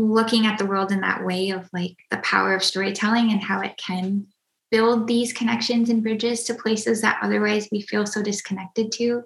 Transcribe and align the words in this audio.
looking 0.00 0.46
at 0.46 0.58
the 0.58 0.66
world 0.66 0.90
in 0.90 1.02
that 1.02 1.24
way 1.24 1.50
of 1.50 1.68
like 1.72 1.96
the 2.10 2.16
power 2.18 2.54
of 2.54 2.64
storytelling 2.64 3.30
and 3.30 3.42
how 3.42 3.60
it 3.60 3.76
can 3.76 4.26
build 4.70 5.06
these 5.06 5.32
connections 5.32 5.90
and 5.90 6.02
bridges 6.02 6.44
to 6.44 6.54
places 6.54 7.02
that 7.02 7.18
otherwise 7.22 7.68
we 7.70 7.82
feel 7.82 8.06
so 8.06 8.22
disconnected 8.22 8.90
to 8.92 9.22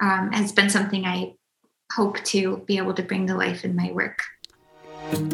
um, 0.00 0.30
has 0.32 0.52
been 0.52 0.68
something 0.68 1.04
I 1.04 1.34
hope 1.92 2.22
to 2.24 2.58
be 2.66 2.78
able 2.78 2.94
to 2.94 3.02
bring 3.02 3.26
to 3.28 3.34
life 3.34 3.64
in 3.64 3.76
my 3.76 3.90
work. 3.92 4.22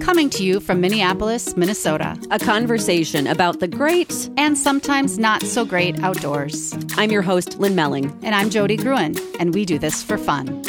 Coming 0.01 0.29
to 0.31 0.45
you 0.45 0.61
from 0.61 0.81
Minneapolis, 0.81 1.57
Minnesota. 1.57 2.19
A 2.31 2.39
conversation 2.39 3.27
about 3.27 3.61
the 3.61 3.69
great 3.69 4.29
and 4.37 4.57
sometimes 4.57 5.19
not 5.19 5.43
so 5.43 5.65
great 5.65 5.99
outdoors. 6.01 6.77
I'm 6.97 7.11
your 7.11 7.23
host, 7.23 7.59
Lynn 7.59 7.75
Melling. 7.75 8.07
And 8.23 8.35
I'm 8.35 8.51
Jody 8.51 8.77
Gruen, 8.77 9.17
and 9.39 9.55
we 9.55 9.65
do 9.65 9.79
this 9.79 10.03
for 10.03 10.19
fun. 10.19 10.63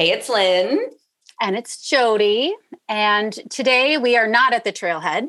Hey, 0.00 0.12
it's 0.12 0.30
Lynn. 0.30 0.80
And 1.42 1.54
it's 1.54 1.86
Jody. 1.86 2.54
And 2.88 3.38
today 3.50 3.98
we 3.98 4.16
are 4.16 4.26
not 4.26 4.54
at 4.54 4.64
the 4.64 4.72
trailhead. 4.72 5.28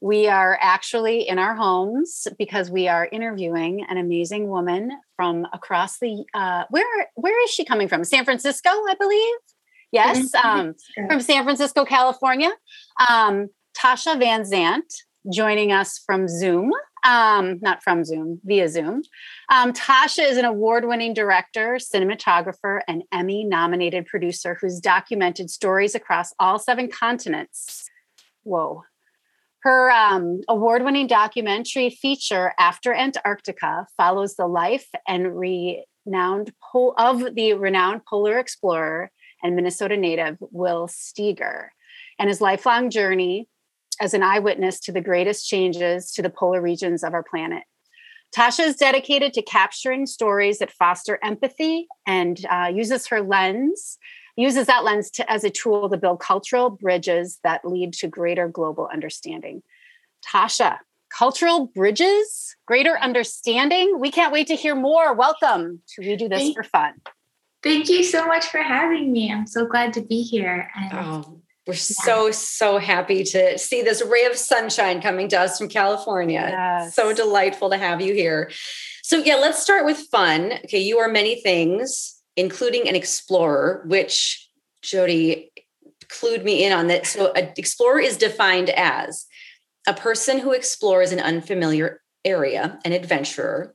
We 0.00 0.26
are 0.26 0.58
actually 0.60 1.28
in 1.28 1.38
our 1.38 1.54
homes 1.54 2.26
because 2.36 2.68
we 2.68 2.88
are 2.88 3.08
interviewing 3.12 3.86
an 3.88 3.96
amazing 3.96 4.48
woman 4.48 4.90
from 5.14 5.46
across 5.52 6.00
the 6.00 6.24
uh, 6.34 6.64
where 6.70 7.06
where 7.14 7.44
is 7.44 7.50
she 7.50 7.64
coming 7.64 7.86
from? 7.86 8.02
San 8.02 8.24
Francisco, 8.24 8.70
I 8.70 8.96
believe. 8.98 9.34
Yes, 9.92 10.34
um, 10.34 10.74
from 11.08 11.20
San 11.20 11.44
Francisco, 11.44 11.84
California. 11.84 12.50
Um, 13.08 13.50
Tasha 13.80 14.18
Van 14.18 14.44
Zandt 14.44 14.92
joining 15.32 15.70
us 15.70 16.02
from 16.04 16.26
Zoom 16.26 16.72
um, 17.04 17.58
not 17.60 17.82
from 17.82 18.04
Zoom, 18.04 18.40
via 18.44 18.68
Zoom. 18.68 19.02
Um, 19.48 19.72
Tasha 19.72 20.28
is 20.28 20.36
an 20.36 20.44
award 20.44 20.86
winning 20.86 21.14
director, 21.14 21.76
cinematographer, 21.76 22.80
and 22.88 23.02
Emmy 23.12 23.44
nominated 23.44 24.06
producer 24.06 24.56
who's 24.60 24.80
documented 24.80 25.50
stories 25.50 25.94
across 25.94 26.32
all 26.38 26.58
seven 26.58 26.88
continents. 26.88 27.88
Whoa. 28.42 28.84
Her 29.62 29.90
um, 29.90 30.40
award 30.48 30.84
winning 30.84 31.08
documentary 31.08 31.90
feature, 31.90 32.54
After 32.58 32.94
Antarctica, 32.94 33.86
follows 33.96 34.36
the 34.36 34.46
life 34.46 34.88
and 35.06 35.36
renowned 35.36 36.52
pol- 36.62 36.94
of 36.96 37.34
the 37.34 37.54
renowned 37.54 38.02
polar 38.06 38.38
explorer 38.38 39.10
and 39.42 39.56
Minnesota 39.56 39.96
native 39.96 40.36
Will 40.40 40.88
Steger 40.88 41.72
and 42.18 42.28
his 42.28 42.40
lifelong 42.40 42.90
journey 42.90 43.48
as 44.00 44.14
an 44.14 44.22
eyewitness 44.22 44.80
to 44.80 44.92
the 44.92 45.00
greatest 45.00 45.46
changes 45.46 46.12
to 46.12 46.22
the 46.22 46.30
polar 46.30 46.60
regions 46.60 47.02
of 47.02 47.14
our 47.14 47.22
planet. 47.22 47.64
Tasha 48.36 48.60
is 48.60 48.76
dedicated 48.76 49.32
to 49.34 49.42
capturing 49.42 50.06
stories 50.06 50.58
that 50.58 50.70
foster 50.70 51.18
empathy 51.22 51.88
and 52.06 52.44
uh, 52.50 52.70
uses 52.72 53.06
her 53.06 53.22
lens, 53.22 53.98
uses 54.36 54.66
that 54.66 54.84
lens 54.84 55.10
to, 55.12 55.30
as 55.30 55.44
a 55.44 55.50
tool 55.50 55.88
to 55.88 55.96
build 55.96 56.20
cultural 56.20 56.70
bridges 56.70 57.38
that 57.42 57.64
lead 57.64 57.94
to 57.94 58.06
greater 58.06 58.46
global 58.46 58.88
understanding. 58.92 59.62
Tasha, 60.26 60.78
cultural 61.16 61.66
bridges, 61.74 62.54
greater 62.66 62.98
understanding. 62.98 63.98
We 63.98 64.10
can't 64.10 64.32
wait 64.32 64.46
to 64.48 64.56
hear 64.56 64.74
more. 64.74 65.14
Welcome 65.14 65.80
to 65.94 66.06
We 66.06 66.16
Do 66.16 66.28
This 66.28 66.38
thank, 66.40 66.56
for 66.56 66.62
Fun. 66.62 66.94
Thank 67.62 67.88
you 67.88 68.04
so 68.04 68.26
much 68.26 68.46
for 68.46 68.58
having 68.58 69.10
me. 69.10 69.32
I'm 69.32 69.46
so 69.46 69.66
glad 69.66 69.94
to 69.94 70.02
be 70.02 70.22
here. 70.22 70.70
And 70.76 70.92
oh, 70.92 71.40
we're 71.68 71.74
yeah. 71.74 71.80
so, 71.80 72.30
so 72.30 72.78
happy 72.78 73.22
to 73.24 73.58
see 73.58 73.82
this 73.82 74.02
ray 74.02 74.24
of 74.24 74.34
sunshine 74.36 75.02
coming 75.02 75.28
to 75.28 75.38
us 75.38 75.58
from 75.58 75.68
California. 75.68 76.48
Yes. 76.50 76.94
So 76.94 77.12
delightful 77.12 77.68
to 77.68 77.76
have 77.76 78.00
you 78.00 78.14
here. 78.14 78.50
So, 79.02 79.18
yeah, 79.18 79.34
let's 79.34 79.62
start 79.62 79.84
with 79.84 79.98
fun. 80.10 80.54
Okay, 80.64 80.78
you 80.78 80.96
are 80.96 81.08
many 81.08 81.42
things, 81.42 82.22
including 82.36 82.88
an 82.88 82.96
explorer, 82.96 83.84
which 83.86 84.48
Jody 84.80 85.52
clued 86.06 86.42
me 86.42 86.64
in 86.64 86.72
on 86.72 86.86
that. 86.86 87.06
So, 87.06 87.32
an 87.32 87.52
explorer 87.58 88.00
is 88.00 88.16
defined 88.16 88.70
as 88.70 89.26
a 89.86 89.92
person 89.92 90.38
who 90.38 90.52
explores 90.52 91.12
an 91.12 91.20
unfamiliar 91.20 92.00
area, 92.24 92.78
an 92.86 92.92
adventurer. 92.92 93.74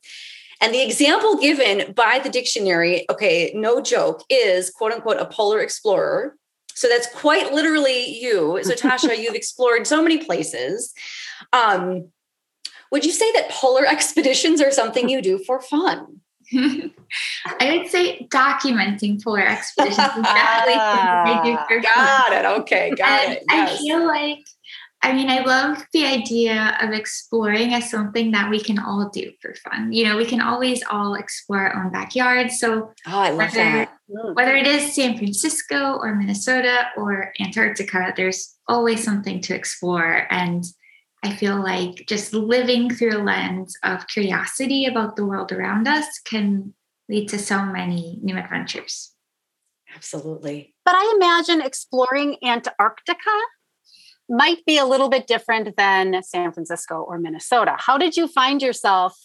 And 0.62 0.74
the 0.74 0.81
example 0.81 1.38
given 1.38 1.94
by 1.94 2.22
the 2.24 2.30
dictionary, 2.30 3.06
okay, 3.12 3.52
no 3.54 3.81
joke, 3.81 4.24
is 4.31 4.72
quote 4.72 4.94
unquote 4.94 5.18
a 5.18 5.25
polar 5.25 5.60
explorer 5.60 6.36
so 6.76 6.88
that's 6.88 7.08
quite 7.14 7.54
literally 7.54 8.20
you. 8.20 8.60
So 8.64 8.74
Tasha, 8.74 9.18
you've 9.18 9.36
explored 9.36 9.88
so 9.88 10.02
many 10.02 10.18
places. 10.18 10.94
Um, 11.52 12.10
would 12.92 13.06
you 13.06 13.12
say 13.12 13.32
that 13.34 13.50
polar 13.50 13.86
expeditions 13.88 14.62
are 14.62 14.72
something 14.72 15.10
you 15.10 15.22
do 15.22 15.38
for 15.40 15.62
fun? 15.62 16.20
I 16.56 17.78
would 17.78 17.90
say 17.90 18.28
documenting 18.32 19.24
polar 19.24 19.42
expeditions 19.48 19.98
Exactly 19.98 20.74
definitely 20.74 20.74
something 20.74 21.34
I 21.34 21.42
do 21.44 21.58
for 21.68 21.82
got 21.82 22.28
fun. 22.28 22.34
it. 22.34 22.46
Okay, 22.62 22.92
got 22.96 23.24
and 23.24 23.34
it. 23.34 23.44
Yes. 23.50 23.74
I 23.74 23.78
feel 23.78 24.06
like 24.06 24.40
I 25.03 25.12
mean, 25.12 25.30
I 25.30 25.40
love 25.40 25.86
the 25.91 26.06
idea 26.06 26.78
of 26.81 26.91
exploring 26.91 27.74
as 27.74 27.91
something 27.91 28.31
that 28.31 28.50
we 28.50 28.62
can 28.62 28.80
all 28.80 29.09
do 29.09 29.34
for 29.41 29.53
fun. 29.56 29.91
You 29.91 30.06
know, 30.06 30.16
we 30.16 30.25
can 30.25 30.40
always 30.40 30.81
all 30.90 31.16
explore 31.16 31.59
our 31.59 31.84
own 31.84 31.91
backyard. 31.91 32.52
So, 32.52 32.94
oh, 33.08 33.19
I 33.19 33.30
love 33.31 33.38
whether, 33.38 33.53
that. 33.53 33.94
Mm. 34.09 34.34
Whether 34.34 34.56
it 34.56 34.66
is 34.66 34.96
San 34.96 35.18
Francisco 35.18 36.00
or 36.02 36.16
Minnesota 36.16 36.86
or 36.96 37.34
Antarctica, 37.42 38.13
there's 38.16 38.56
always 38.69 39.03
something 39.03 39.42
to 39.42 39.53
explore. 39.53 40.25
And 40.30 40.63
I 41.22 41.36
feel 41.36 41.62
like 41.62 42.06
just 42.08 42.34
living 42.34 42.90
through 42.90 43.18
a 43.18 43.24
lens 43.24 43.75
of 43.84 44.08
curiosity 44.08 44.86
about 44.86 45.18
the 45.18 45.25
world 45.25 45.52
around 45.52 45.86
us 45.86 46.08
can 46.24 46.74
lead 47.09 47.28
to 47.30 47.40
so 47.40 47.66
many 47.66 48.19
new 48.22 48.38
adventures. 48.38 49.12
Absolutely. 49.94 50.74
But 50.86 50.96
I 50.96 51.13
imagine 51.18 51.62
exploring 51.62 52.38
Antarctica 52.42 53.38
might 54.30 54.66
be 54.66 54.78
a 54.78 54.86
little 54.86 55.10
bit 55.10 55.28
different 55.28 55.76
than 55.76 56.22
San 56.24 56.52
Francisco 56.52 57.02
or 57.02 57.18
Minnesota. 57.18 57.76
How 57.78 57.98
did 57.98 58.16
you 58.16 58.28
find 58.28 58.62
yourself 58.62 59.18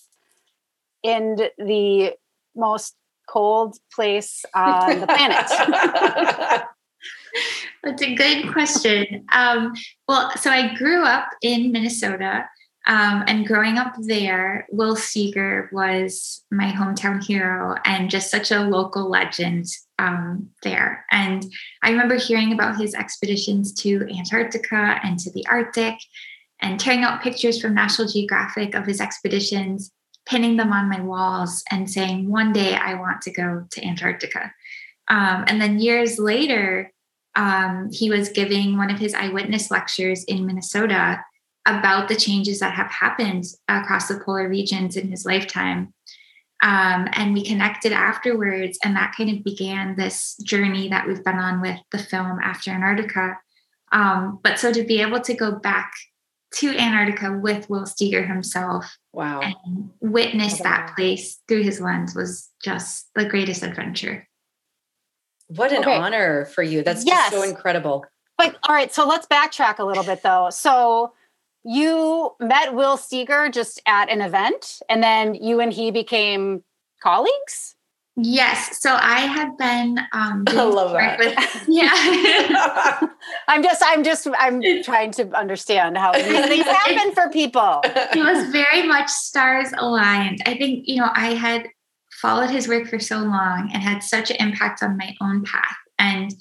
in 1.03 1.37
the 1.59 2.13
most 2.57 2.97
cold 3.29 3.77
place 3.95 4.45
on 4.55 5.01
the 5.01 5.07
planet? 5.07 5.47
That's 7.83 8.03
a 8.03 8.15
good 8.15 8.53
question. 8.53 9.25
Um, 9.33 9.73
well, 10.09 10.37
so 10.37 10.51
I 10.51 10.75
grew 10.75 11.05
up 11.05 11.29
in 11.43 11.71
Minnesota, 11.71 12.49
um, 12.89 13.23
and 13.27 13.47
growing 13.47 13.77
up 13.77 13.95
there, 14.01 14.67
Will 14.71 14.97
Steger 14.97 15.69
was 15.73 16.43
my 16.51 16.73
hometown 16.73 17.23
hero 17.23 17.77
and 17.85 18.09
just 18.09 18.31
such 18.31 18.51
a 18.51 18.63
local 18.63 19.11
legend 19.11 19.67
um, 19.99 20.49
there. 20.63 21.05
And 21.11 21.45
I 21.83 21.91
remember 21.91 22.17
hearing 22.17 22.55
about 22.55 22.81
his 22.81 22.95
expeditions 22.95 23.75
to 23.83 24.09
Antarctica 24.09 24.99
and 25.03 25.19
to 25.19 25.31
the 25.33 25.47
Arctic 25.51 25.97
and 26.63 26.81
tearing 26.81 27.05
out 27.05 27.23
pictures 27.23 27.61
from 27.61 27.75
National 27.75 28.09
Geographic 28.09 28.75
of 28.75 28.87
his 28.87 29.03
expeditions, 29.03 29.93
pinning 30.27 30.57
them 30.57 30.73
on 30.73 30.89
my 30.89 31.01
walls, 31.01 31.63
and 31.71 31.91
saying, 31.91 32.31
one 32.31 32.55
day 32.55 32.75
I 32.75 32.95
want 32.95 33.21
to 33.23 33.31
go 33.31 33.67
to 33.71 33.85
Antarctica. 33.85 34.51
Um, 35.09 35.45
and 35.47 35.61
then 35.61 35.79
years 35.79 36.19
later, 36.19 36.91
um, 37.35 37.91
he 37.93 38.09
was 38.09 38.31
giving 38.31 38.79
one 38.79 38.91
of 38.91 38.99
his 38.99 39.13
eyewitness 39.13 39.71
lectures 39.71 40.25
in 40.25 40.47
Minnesota 40.47 41.23
about 41.69 42.09
the 42.09 42.17
changes 42.17 42.61
that 42.61 42.73
have 42.73 42.91
happened 42.91 43.45
across 43.69 44.09
the 44.09 44.19
polar 44.25 44.49
regions 44.49 44.97
in 44.97 45.11
his 45.11 45.27
lifetime. 45.27 45.93
Um, 46.63 47.07
and 47.13 47.35
we 47.35 47.45
connected 47.45 47.93
afterwards, 47.93 48.79
and 48.83 48.97
that 48.97 49.15
kind 49.17 49.31
of 49.31 49.45
began 49.45 49.95
this 49.95 50.37
journey 50.43 50.89
that 50.89 51.07
we've 51.07 51.23
been 51.23 51.39
on 51.39 51.61
with 51.61 51.79
the 51.93 51.99
film 51.99 52.39
After 52.43 52.73
Antarctica. 52.73 53.39
Um, 53.93 54.41
but 54.43 54.59
so 54.59 54.73
to 54.73 54.83
be 54.83 55.01
able 55.01 55.21
to 55.21 55.35
go 55.35 55.53
back 55.53 55.93
to 56.57 56.77
Antarctica 56.77 57.39
with 57.39 57.69
Will 57.71 57.87
Steger 57.87 58.27
himself, 58.27 58.97
wow, 59.13 59.41
and 59.41 59.91
witness 60.01 60.59
that 60.61 60.95
place 60.97 61.39
through 61.47 61.63
his 61.63 61.81
lens 61.81 62.15
was 62.15 62.49
just 62.65 63.09
the 63.15 63.27
greatest 63.27 63.63
adventure. 63.63 64.27
What 65.49 65.73
an 65.73 65.83
okay. 65.83 65.97
honor 65.97 66.47
for 66.47 66.63
you! 66.63 66.83
That's 66.83 67.05
yes. 67.07 67.31
just 67.31 67.43
so 67.43 67.49
incredible. 67.49 68.05
But 68.37 68.57
all 68.69 68.75
right, 68.75 68.93
so 68.93 69.07
let's 69.07 69.27
backtrack 69.27 69.79
a 69.79 69.85
little 69.85 70.05
bit 70.05 70.23
though. 70.23 70.49
So 70.51 71.13
you 71.65 72.35
met 72.41 72.75
Will 72.75 72.97
Steger 72.97 73.49
just 73.49 73.81
at 73.87 74.11
an 74.11 74.21
event, 74.21 74.81
and 74.89 75.03
then 75.03 75.35
you 75.35 75.61
and 75.61 75.73
he 75.73 75.91
became 75.91 76.63
colleagues. 77.03 77.75
Yes. 78.21 78.81
So 78.81 78.95
I 79.01 79.21
have 79.21 79.57
been. 79.59 79.99
Um, 80.13 80.45
I 80.49 80.63
love 80.65 80.93
that. 80.93 81.19
With, 81.19 81.65
yeah. 81.69 83.01
I'm 83.49 83.63
just. 83.63 83.83
I'm 83.85 84.03
just. 84.03 84.27
I'm 84.39 84.61
trying 84.83 85.13
to 85.13 85.31
understand 85.37 85.97
how 85.97 86.13
these 86.13 86.25
things 86.25 86.67
happen 86.67 87.15
for 87.15 87.31
people. 87.31 87.81
It 87.85 88.25
was 88.25 88.51
very 88.51 88.87
much 88.87 89.09
stars 89.09 89.69
aligned. 89.79 90.43
I 90.47 90.57
think 90.57 90.89
you 90.89 90.97
know 90.97 91.11
I 91.15 91.35
had 91.35 91.69
followed 92.21 92.51
his 92.51 92.67
work 92.67 92.89
for 92.89 92.99
so 92.99 93.19
long 93.19 93.71
and 93.73 93.83
had 93.83 94.03
such 94.03 94.31
an 94.31 94.37
impact 94.41 94.83
on 94.83 94.97
my 94.97 95.15
own 95.21 95.45
path, 95.45 95.77
and 95.99 96.35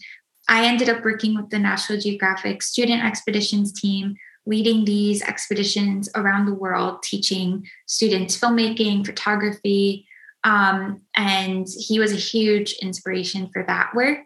I 0.49 0.65
ended 0.65 0.89
up 0.89 1.03
working 1.05 1.35
with 1.35 1.51
the 1.51 1.59
National 1.59 1.99
Geographic 1.99 2.63
Student 2.63 3.03
Expeditions 3.03 3.71
team, 3.71 4.15
leading 4.47 4.85
these 4.85 5.21
expeditions 5.21 6.09
around 6.15 6.45
the 6.45 6.53
world, 6.53 7.03
teaching 7.03 7.67
students 7.85 8.39
filmmaking, 8.39 9.05
photography. 9.05 10.07
Um, 10.43 11.01
and 11.15 11.67
he 11.77 11.99
was 11.99 12.13
a 12.13 12.15
huge 12.15 12.73
inspiration 12.81 13.49
for 13.51 13.63
that 13.67 13.93
work. 13.93 14.25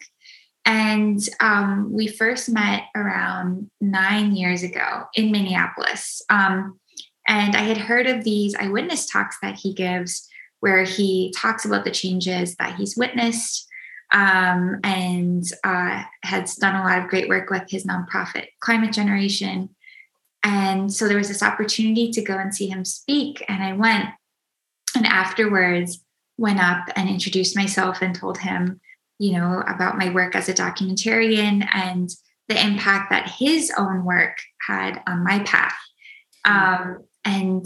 And 0.64 1.20
um, 1.40 1.92
we 1.92 2.08
first 2.08 2.50
met 2.50 2.84
around 2.96 3.72
nine 3.82 4.36
years 4.36 4.62
ago 4.62 5.04
in 5.16 5.32
Minneapolis. 5.32 6.22
Um, 6.30 6.80
and 7.28 7.56
I 7.56 7.62
had 7.62 7.78
heard 7.78 8.06
of 8.06 8.24
these 8.24 8.56
eyewitness 8.56 9.08
talks 9.08 9.38
that 9.42 9.56
he 9.56 9.74
gives, 9.74 10.28
where 10.60 10.84
he 10.84 11.34
talks 11.36 11.66
about 11.66 11.84
the 11.84 11.92
changes 11.92 12.56
that 12.58 12.76
he's 12.76 12.96
witnessed 12.96 13.68
um, 14.12 14.80
and 14.84 15.44
uh, 15.64 16.04
has 16.24 16.56
done 16.58 16.76
a 16.76 16.84
lot 16.84 17.00
of 17.00 17.10
great 17.10 17.28
work 17.28 17.50
with 17.50 17.64
his 17.70 17.86
nonprofit 17.86 18.48
Climate 18.60 18.94
Generation. 18.94 19.70
And 20.44 20.92
so 20.92 21.08
there 21.08 21.18
was 21.18 21.28
this 21.28 21.44
opportunity 21.44 22.10
to 22.12 22.22
go 22.22 22.38
and 22.38 22.54
see 22.54 22.68
him 22.68 22.84
speak, 22.86 23.44
and 23.48 23.64
I 23.64 23.74
went. 23.74 24.10
And 24.96 25.06
afterwards, 25.06 26.04
went 26.38 26.60
up 26.60 26.90
and 26.96 27.08
introduced 27.08 27.56
myself 27.56 28.02
and 28.02 28.16
told 28.16 28.40
him, 28.40 28.82
you 29.20 29.34
know, 29.34 29.64
about 29.68 29.98
my 29.98 30.10
work 30.10 30.36
as 30.36 30.50
a 30.50 30.54
documentarian 30.54 31.68
and 31.74 32.10
the 32.48 32.60
impact 32.60 33.12
that 33.12 33.30
his 33.30 33.72
own 33.78 34.04
work 34.04 34.38
had 34.68 35.02
on 35.08 35.24
my 35.24 35.40
path. 35.40 35.78
Um, 36.44 37.06
and 37.24 37.66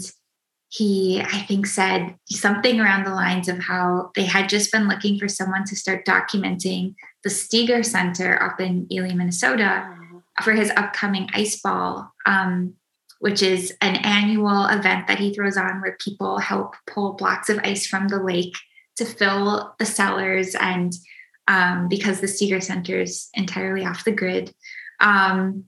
he, 0.68 1.22
I 1.22 1.38
think, 1.48 1.66
said 1.66 2.16
something 2.28 2.80
around 2.80 3.04
the 3.04 3.14
lines 3.14 3.48
of 3.48 3.58
how 3.58 4.10
they 4.14 4.24
had 4.24 4.48
just 4.48 4.70
been 4.70 4.88
looking 4.88 5.18
for 5.18 5.28
someone 5.28 5.64
to 5.64 5.76
start 5.76 6.04
documenting 6.04 6.94
the 7.24 7.30
Steger 7.30 7.82
Center 7.82 8.40
up 8.42 8.60
in 8.60 8.86
Ely, 8.92 9.14
Minnesota 9.14 9.88
for 10.42 10.52
his 10.52 10.70
upcoming 10.76 11.28
ice 11.32 11.60
ball, 11.60 12.12
um, 12.26 12.74
which 13.20 13.42
is 13.42 13.74
an 13.80 13.96
annual 13.96 14.66
event 14.66 15.06
that 15.06 15.18
he 15.18 15.32
throws 15.32 15.56
on 15.56 15.80
where 15.80 15.96
people 16.00 16.38
help 16.38 16.74
pull 16.86 17.14
blocks 17.14 17.48
of 17.48 17.58
ice 17.64 17.86
from 17.86 18.08
the 18.08 18.22
lake 18.22 18.56
to 18.96 19.04
fill 19.04 19.74
the 19.78 19.86
cellars 19.86 20.54
and 20.54 20.92
um, 21.48 21.88
because 21.88 22.20
the 22.20 22.28
Steger 22.28 22.60
Center 22.60 23.00
is 23.00 23.28
entirely 23.34 23.84
off 23.84 24.04
the 24.04 24.12
grid. 24.12 24.52
Um, 25.00 25.64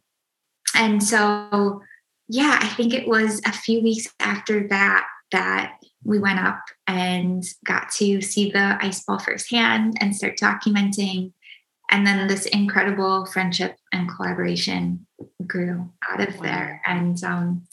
and 0.74 1.02
so 1.02 1.82
yeah, 2.28 2.58
I 2.60 2.68
think 2.68 2.92
it 2.92 3.08
was 3.08 3.40
a 3.46 3.52
few 3.52 3.82
weeks 3.82 4.06
after 4.20 4.68
that 4.68 5.06
that 5.32 5.78
we 6.04 6.18
went 6.18 6.38
up 6.38 6.60
and 6.86 7.42
got 7.64 7.90
to 7.92 8.20
see 8.20 8.50
the 8.50 8.78
ice 8.80 9.02
ball 9.04 9.18
firsthand 9.18 9.96
and 10.00 10.14
start 10.14 10.38
documenting. 10.40 11.32
And 11.90 12.06
then 12.06 12.28
this 12.28 12.46
incredible 12.46 13.26
friendship 13.26 13.76
and 13.92 14.08
collaboration 14.08 15.06
grew 15.46 15.90
out 16.10 16.26
of 16.26 16.38
there. 16.40 16.82
And 16.86 17.22
um, 17.24 17.64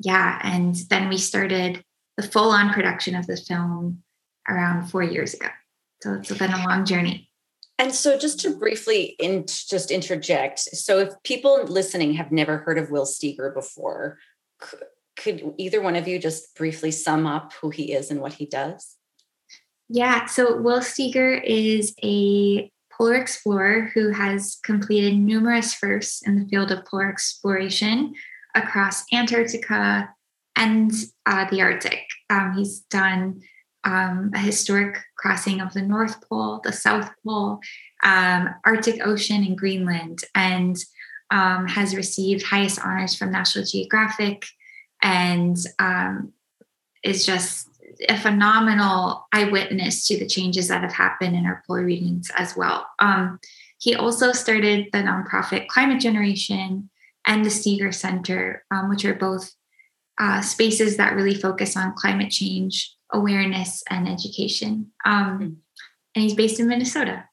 yeah, 0.00 0.40
and 0.42 0.74
then 0.90 1.08
we 1.08 1.18
started 1.18 1.82
the 2.16 2.22
full 2.22 2.50
on 2.50 2.72
production 2.72 3.14
of 3.14 3.26
the 3.26 3.36
film 3.36 4.02
around 4.48 4.88
four 4.88 5.02
years 5.02 5.34
ago. 5.34 5.48
So 6.02 6.14
it's 6.14 6.36
been 6.36 6.52
a 6.52 6.66
long 6.66 6.84
journey. 6.84 7.30
And 7.78 7.94
so, 7.94 8.16
just 8.16 8.40
to 8.40 8.56
briefly 8.56 9.16
in, 9.18 9.44
just 9.46 9.90
interject, 9.90 10.60
so 10.60 10.98
if 10.98 11.22
people 11.24 11.62
listening 11.64 12.14
have 12.14 12.32
never 12.32 12.58
heard 12.58 12.78
of 12.78 12.90
Will 12.90 13.04
Steger 13.04 13.50
before, 13.50 14.18
could, 14.60 14.84
could 15.14 15.54
either 15.58 15.82
one 15.82 15.94
of 15.94 16.08
you 16.08 16.18
just 16.18 16.54
briefly 16.56 16.90
sum 16.90 17.26
up 17.26 17.52
who 17.60 17.68
he 17.68 17.92
is 17.92 18.10
and 18.10 18.20
what 18.20 18.32
he 18.32 18.46
does? 18.46 18.96
Yeah, 19.90 20.24
so 20.24 20.56
Will 20.56 20.80
Steger 20.80 21.34
is 21.34 21.94
a 22.02 22.70
polar 22.96 23.14
explorer 23.14 23.90
who 23.94 24.10
has 24.10 24.58
completed 24.64 25.16
numerous 25.16 25.74
firsts 25.74 26.26
in 26.26 26.38
the 26.38 26.48
field 26.48 26.70
of 26.70 26.84
polar 26.86 27.08
exploration 27.08 28.14
across 28.54 29.04
Antarctica 29.12 30.08
and 30.56 30.90
uh, 31.26 31.48
the 31.50 31.60
Arctic. 31.60 32.06
Um, 32.30 32.54
he's 32.56 32.80
done 32.80 33.42
um, 33.84 34.30
a 34.34 34.38
historic 34.38 34.98
crossing 35.16 35.60
of 35.60 35.72
the 35.72 35.82
North 35.82 36.16
Pole, 36.28 36.60
the 36.64 36.72
South 36.72 37.10
Pole, 37.24 37.60
um, 38.02 38.48
Arctic 38.64 39.06
Ocean, 39.06 39.44
and 39.44 39.56
Greenland, 39.56 40.24
and 40.34 40.76
um, 41.30 41.66
has 41.66 41.94
received 41.94 42.44
highest 42.44 42.80
honors 42.84 43.14
from 43.14 43.30
National 43.30 43.64
Geographic 43.64 44.44
and 45.02 45.56
um, 45.78 46.32
is 47.04 47.24
just 47.26 47.68
a 48.08 48.18
phenomenal 48.18 49.26
eyewitness 49.32 50.06
to 50.06 50.18
the 50.18 50.26
changes 50.26 50.68
that 50.68 50.82
have 50.82 50.92
happened 50.92 51.36
in 51.36 51.46
our 51.46 51.62
polar 51.66 51.84
regions 51.84 52.30
as 52.36 52.56
well. 52.56 52.86
Um, 52.98 53.38
he 53.78 53.94
also 53.94 54.32
started 54.32 54.86
the 54.92 54.98
nonprofit 54.98 55.68
Climate 55.68 56.00
Generation 56.00 56.90
and 57.26 57.44
the 57.44 57.50
Steger 57.50 57.92
Center, 57.92 58.64
um, 58.70 58.88
which 58.88 59.04
are 59.04 59.14
both 59.14 59.52
uh, 60.18 60.40
spaces 60.40 60.96
that 60.96 61.14
really 61.14 61.34
focus 61.34 61.76
on 61.76 61.94
climate 61.94 62.30
change 62.30 62.94
awareness 63.12 63.82
and 63.90 64.08
education. 64.08 64.90
Um, 65.04 65.36
hmm. 65.36 65.44
and 66.14 66.22
he's 66.22 66.34
based 66.34 66.58
in 66.58 66.68
Minnesota. 66.68 67.24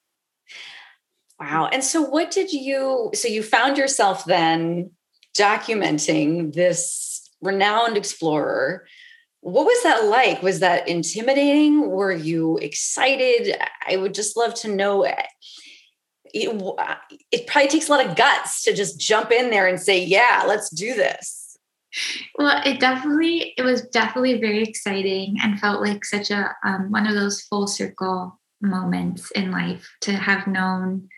Wow. 1.40 1.68
And 1.72 1.82
so, 1.82 2.02
what 2.02 2.30
did 2.30 2.52
you, 2.52 3.10
so 3.14 3.28
you 3.28 3.42
found 3.42 3.76
yourself 3.76 4.24
then 4.24 4.90
documenting 5.36 6.54
this 6.54 7.28
renowned 7.40 7.96
explorer. 7.96 8.86
What 9.44 9.66
was 9.66 9.82
that 9.82 10.06
like? 10.06 10.42
Was 10.42 10.60
that 10.60 10.88
intimidating? 10.88 11.90
Were 11.90 12.12
you 12.12 12.56
excited? 12.58 13.54
I 13.86 13.96
would 13.96 14.14
just 14.14 14.38
love 14.38 14.54
to 14.56 14.74
know. 14.74 15.04
It, 15.04 15.26
it 17.30 17.46
probably 17.46 17.68
takes 17.68 17.88
a 17.88 17.92
lot 17.92 18.06
of 18.06 18.16
guts 18.16 18.64
to 18.64 18.74
just 18.74 18.98
jump 18.98 19.30
in 19.30 19.50
there 19.50 19.66
and 19.66 19.78
say, 19.78 20.02
yeah, 20.02 20.44
let's 20.46 20.70
do 20.70 20.94
this 20.94 21.44
well 22.38 22.60
it 22.64 22.80
definitely 22.80 23.54
it 23.56 23.62
was 23.62 23.82
definitely 23.82 24.40
very 24.40 24.62
exciting 24.62 25.36
and 25.42 25.60
felt 25.60 25.80
like 25.80 26.04
such 26.04 26.30
a 26.30 26.50
um, 26.64 26.90
one 26.90 27.06
of 27.06 27.14
those 27.14 27.42
full 27.42 27.66
circle 27.66 28.40
moments 28.60 29.30
in 29.32 29.50
life 29.50 29.88
to 30.00 30.12
have 30.12 30.46
known 30.46 31.08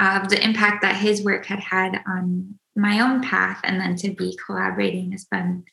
uh, 0.00 0.26
the 0.28 0.44
impact 0.44 0.82
that 0.82 0.96
his 0.96 1.24
work 1.24 1.46
had 1.46 1.60
had 1.60 2.02
on 2.06 2.58
my 2.74 3.00
own 3.00 3.22
path 3.22 3.60
and 3.64 3.80
then 3.80 3.94
to 3.96 4.10
be 4.10 4.38
collaborating 4.44 5.12
has 5.12 5.24
been 5.26 5.64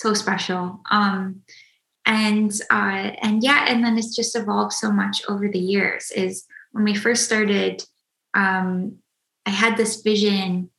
so 0.00 0.14
special 0.14 0.80
um, 0.90 1.42
and 2.06 2.52
uh, 2.70 3.12
and 3.22 3.42
yeah 3.42 3.66
and 3.68 3.84
then 3.84 3.98
it's 3.98 4.14
just 4.14 4.36
evolved 4.36 4.72
so 4.72 4.90
much 4.90 5.22
over 5.28 5.48
the 5.48 5.58
years 5.58 6.10
is 6.10 6.44
when 6.72 6.84
we 6.84 6.94
first 6.94 7.24
started 7.24 7.82
um, 8.34 8.96
i 9.46 9.50
had 9.50 9.76
this 9.76 10.02
vision 10.02 10.70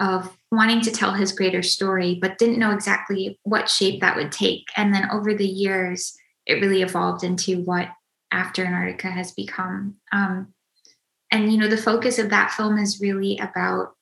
of 0.00 0.34
wanting 0.50 0.80
to 0.80 0.90
tell 0.90 1.12
his 1.12 1.30
greater 1.30 1.62
story, 1.62 2.18
but 2.20 2.38
didn't 2.38 2.58
know 2.58 2.72
exactly 2.72 3.38
what 3.42 3.68
shape 3.68 4.00
that 4.00 4.16
would 4.16 4.32
take. 4.32 4.66
And 4.76 4.94
then 4.94 5.08
over 5.12 5.34
the 5.34 5.46
years, 5.46 6.16
it 6.46 6.54
really 6.54 6.82
evolved 6.82 7.22
into 7.22 7.62
what 7.62 7.88
After 8.32 8.64
Antarctica 8.64 9.08
has 9.08 9.32
become. 9.32 9.96
Um, 10.10 10.54
and, 11.30 11.52
you 11.52 11.58
know, 11.58 11.68
the 11.68 11.76
focus 11.76 12.18
of 12.18 12.30
that 12.30 12.50
film 12.50 12.78
is 12.78 13.00
really 13.00 13.38
about 13.38 13.94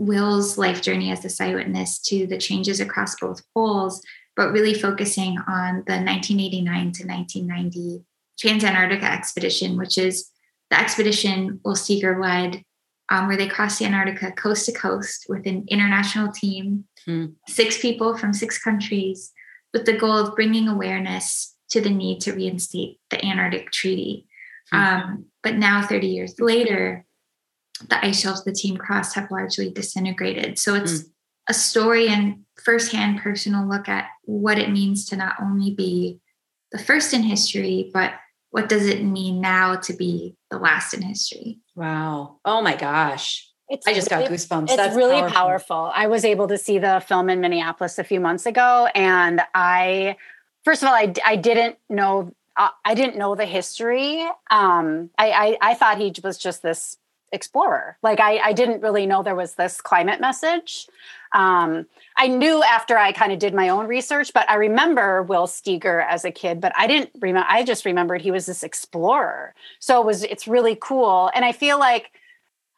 Will's 0.00 0.56
life 0.56 0.80
journey 0.80 1.12
as 1.12 1.40
a 1.40 1.44
eyewitness 1.44 1.98
to 1.98 2.26
the 2.26 2.38
changes 2.38 2.80
across 2.80 3.16
both 3.20 3.42
poles, 3.52 4.02
but 4.34 4.50
really 4.50 4.72
focusing 4.72 5.36
on 5.46 5.84
the 5.86 6.00
1989 6.00 6.64
to 6.92 7.06
1990 7.06 8.04
Transantarctica 8.42 9.04
expedition, 9.04 9.76
which 9.76 9.98
is 9.98 10.30
the 10.70 10.80
expedition 10.80 11.60
Will 11.66 11.76
Steger 11.76 12.18
led 12.18 12.64
um, 13.10 13.26
where 13.26 13.36
they 13.36 13.46
crossed 13.46 13.78
the 13.78 13.84
Antarctica 13.84 14.32
coast 14.32 14.64
to 14.66 14.72
coast 14.72 15.26
with 15.28 15.46
an 15.46 15.66
international 15.68 16.32
team, 16.32 16.84
hmm. 17.04 17.26
six 17.46 17.78
people 17.78 18.16
from 18.16 18.32
six 18.32 18.56
countries, 18.58 19.32
with 19.74 19.84
the 19.84 19.98
goal 19.98 20.16
of 20.16 20.34
bringing 20.34 20.66
awareness 20.66 21.54
to 21.70 21.82
the 21.82 21.90
need 21.90 22.20
to 22.20 22.32
reinstate 22.32 23.00
the 23.10 23.22
Antarctic 23.22 23.70
Treaty. 23.70 24.26
Hmm. 24.70 24.78
Um, 24.78 25.24
but 25.42 25.56
now, 25.56 25.82
30 25.82 26.06
years 26.06 26.40
later, 26.40 27.04
the 27.88 28.04
ice 28.04 28.20
shelves 28.20 28.44
the 28.44 28.52
team 28.52 28.76
crossed 28.76 29.14
have 29.14 29.30
largely 29.30 29.70
disintegrated. 29.70 30.58
So 30.58 30.74
it's 30.74 31.02
hmm. 31.02 31.08
a 31.48 31.54
story 31.54 32.08
and 32.08 32.44
firsthand 32.62 33.20
personal 33.20 33.66
look 33.66 33.88
at 33.88 34.06
what 34.24 34.58
it 34.58 34.70
means 34.70 35.06
to 35.06 35.16
not 35.16 35.36
only 35.40 35.74
be 35.74 36.20
the 36.72 36.78
first 36.78 37.14
in 37.14 37.22
history, 37.22 37.90
but 37.92 38.12
what 38.50 38.68
does 38.68 38.86
it 38.86 39.02
mean 39.02 39.40
now 39.40 39.76
to 39.76 39.92
be 39.92 40.36
the 40.50 40.58
last 40.58 40.92
in 40.92 41.02
history? 41.02 41.60
Wow. 41.74 42.38
Oh 42.44 42.60
my 42.60 42.76
gosh. 42.76 43.48
It's 43.68 43.86
I 43.86 43.94
just 43.94 44.10
really, 44.10 44.24
got 44.24 44.32
goosebumps. 44.32 44.64
It's 44.64 44.76
That's 44.76 44.96
really 44.96 45.20
powerful. 45.20 45.34
powerful. 45.34 45.92
I 45.94 46.08
was 46.08 46.24
able 46.24 46.48
to 46.48 46.58
see 46.58 46.78
the 46.78 47.02
film 47.06 47.30
in 47.30 47.40
Minneapolis 47.40 47.98
a 47.98 48.04
few 48.04 48.18
months 48.18 48.44
ago, 48.44 48.88
and 48.96 49.40
I, 49.54 50.16
first 50.64 50.82
of 50.82 50.88
all, 50.88 50.94
I, 50.94 51.12
I 51.24 51.36
didn't 51.36 51.76
know 51.88 52.34
uh, 52.56 52.70
I 52.84 52.94
didn't 52.94 53.16
know 53.16 53.36
the 53.36 53.46
history. 53.46 54.22
Um, 54.50 55.10
I, 55.16 55.30
I, 55.30 55.58
I 55.70 55.74
thought 55.74 55.98
he 55.98 56.12
was 56.22 56.36
just 56.36 56.62
this 56.62 56.96
explorer. 57.32 57.96
Like 58.02 58.20
I, 58.20 58.38
I 58.38 58.52
didn't 58.52 58.82
really 58.82 59.06
know 59.06 59.22
there 59.22 59.34
was 59.34 59.54
this 59.54 59.80
climate 59.80 60.20
message. 60.20 60.88
Um, 61.32 61.86
I 62.16 62.26
knew 62.26 62.62
after 62.62 62.98
I 62.98 63.12
kind 63.12 63.32
of 63.32 63.38
did 63.38 63.54
my 63.54 63.68
own 63.68 63.86
research, 63.86 64.32
but 64.32 64.50
I 64.50 64.56
remember 64.56 65.22
Will 65.22 65.46
Steger 65.46 66.00
as 66.00 66.24
a 66.24 66.30
kid, 66.30 66.60
but 66.60 66.72
I 66.76 66.86
didn't 66.86 67.10
remember, 67.20 67.46
I 67.48 67.62
just 67.62 67.84
remembered 67.84 68.20
he 68.20 68.32
was 68.32 68.46
this 68.46 68.62
explorer. 68.62 69.54
So 69.78 70.00
it 70.00 70.06
was, 70.06 70.24
it's 70.24 70.48
really 70.48 70.76
cool. 70.80 71.30
And 71.34 71.44
I 71.44 71.52
feel 71.52 71.78
like, 71.78 72.10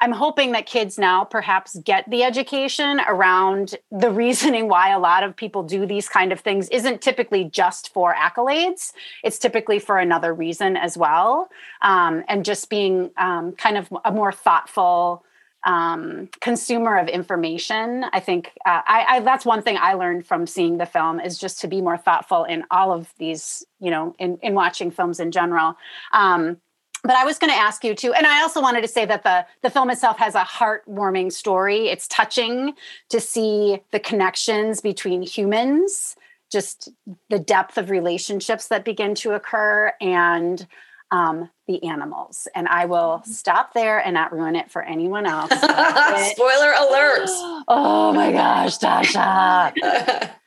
I'm 0.02 0.10
hoping 0.10 0.50
that 0.50 0.66
kids 0.66 0.98
now 0.98 1.22
perhaps 1.22 1.76
get 1.84 2.10
the 2.10 2.24
education 2.24 3.00
around 3.06 3.76
the 3.92 4.10
reasoning 4.10 4.68
why 4.68 4.90
a 4.90 4.98
lot 4.98 5.22
of 5.22 5.36
people 5.36 5.62
do 5.62 5.86
these 5.86 6.08
kind 6.08 6.32
of 6.32 6.40
things 6.40 6.68
isn't 6.70 7.00
typically 7.00 7.44
just 7.44 7.92
for 7.92 8.12
accolades. 8.12 8.94
It's 9.22 9.38
typically 9.38 9.78
for 9.78 9.98
another 9.98 10.34
reason 10.34 10.76
as 10.76 10.98
well. 10.98 11.50
Um, 11.82 12.24
and 12.26 12.44
just 12.44 12.68
being 12.68 13.12
um, 13.16 13.52
kind 13.52 13.78
of 13.78 13.92
a 14.04 14.10
more 14.10 14.32
thoughtful 14.32 15.24
um, 15.64 16.28
consumer 16.40 16.98
of 16.98 17.06
information. 17.06 18.04
I 18.12 18.18
think 18.18 18.50
uh, 18.66 18.82
I, 18.84 19.06
I, 19.08 19.20
that's 19.20 19.46
one 19.46 19.62
thing 19.62 19.78
I 19.80 19.94
learned 19.94 20.26
from 20.26 20.48
seeing 20.48 20.78
the 20.78 20.86
film 20.86 21.20
is 21.20 21.38
just 21.38 21.60
to 21.60 21.68
be 21.68 21.80
more 21.80 21.96
thoughtful 21.96 22.42
in 22.42 22.64
all 22.72 22.92
of 22.92 23.14
these, 23.18 23.64
you 23.78 23.92
know, 23.92 24.16
in, 24.18 24.36
in 24.42 24.54
watching 24.54 24.90
films 24.90 25.20
in 25.20 25.30
general. 25.30 25.76
Um, 26.12 26.56
but 27.02 27.16
I 27.16 27.24
was 27.24 27.38
going 27.38 27.52
to 27.52 27.58
ask 27.58 27.84
you 27.84 27.94
too, 27.94 28.12
and 28.12 28.26
I 28.26 28.42
also 28.42 28.60
wanted 28.60 28.82
to 28.82 28.88
say 28.88 29.04
that 29.06 29.24
the 29.24 29.44
the 29.62 29.70
film 29.70 29.90
itself 29.90 30.18
has 30.18 30.34
a 30.34 30.42
heartwarming 30.44 31.32
story. 31.32 31.88
It's 31.88 32.06
touching 32.08 32.74
to 33.08 33.20
see 33.20 33.80
the 33.90 34.00
connections 34.00 34.80
between 34.80 35.22
humans, 35.22 36.16
just 36.50 36.90
the 37.28 37.38
depth 37.38 37.76
of 37.76 37.90
relationships 37.90 38.68
that 38.68 38.84
begin 38.84 39.14
to 39.16 39.32
occur, 39.32 39.92
and 40.00 40.66
um, 41.10 41.50
the 41.66 41.82
animals. 41.82 42.46
And 42.54 42.68
I 42.68 42.86
will 42.86 43.20
mm-hmm. 43.20 43.30
stop 43.30 43.74
there 43.74 43.98
and 43.98 44.14
not 44.14 44.32
ruin 44.32 44.56
it 44.56 44.70
for 44.70 44.82
anyone 44.82 45.26
else. 45.26 45.50
Spoiler 46.30 46.72
alert! 46.72 47.28
oh 47.68 48.12
my 48.14 48.32
gosh, 48.32 48.78
Tasha. 48.78 50.30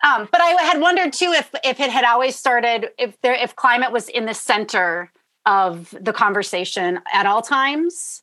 Um, 0.00 0.28
but 0.30 0.40
I 0.40 0.50
had 0.62 0.80
wondered 0.80 1.12
too 1.12 1.32
if 1.36 1.50
if 1.64 1.80
it 1.80 1.90
had 1.90 2.04
always 2.04 2.36
started 2.36 2.90
if 2.98 3.20
there 3.20 3.34
if 3.34 3.56
climate 3.56 3.90
was 3.90 4.08
in 4.08 4.26
the 4.26 4.32
center 4.32 5.10
of 5.48 5.94
the 5.98 6.12
conversation 6.12 7.00
at 7.12 7.24
all 7.24 7.40
times? 7.40 8.22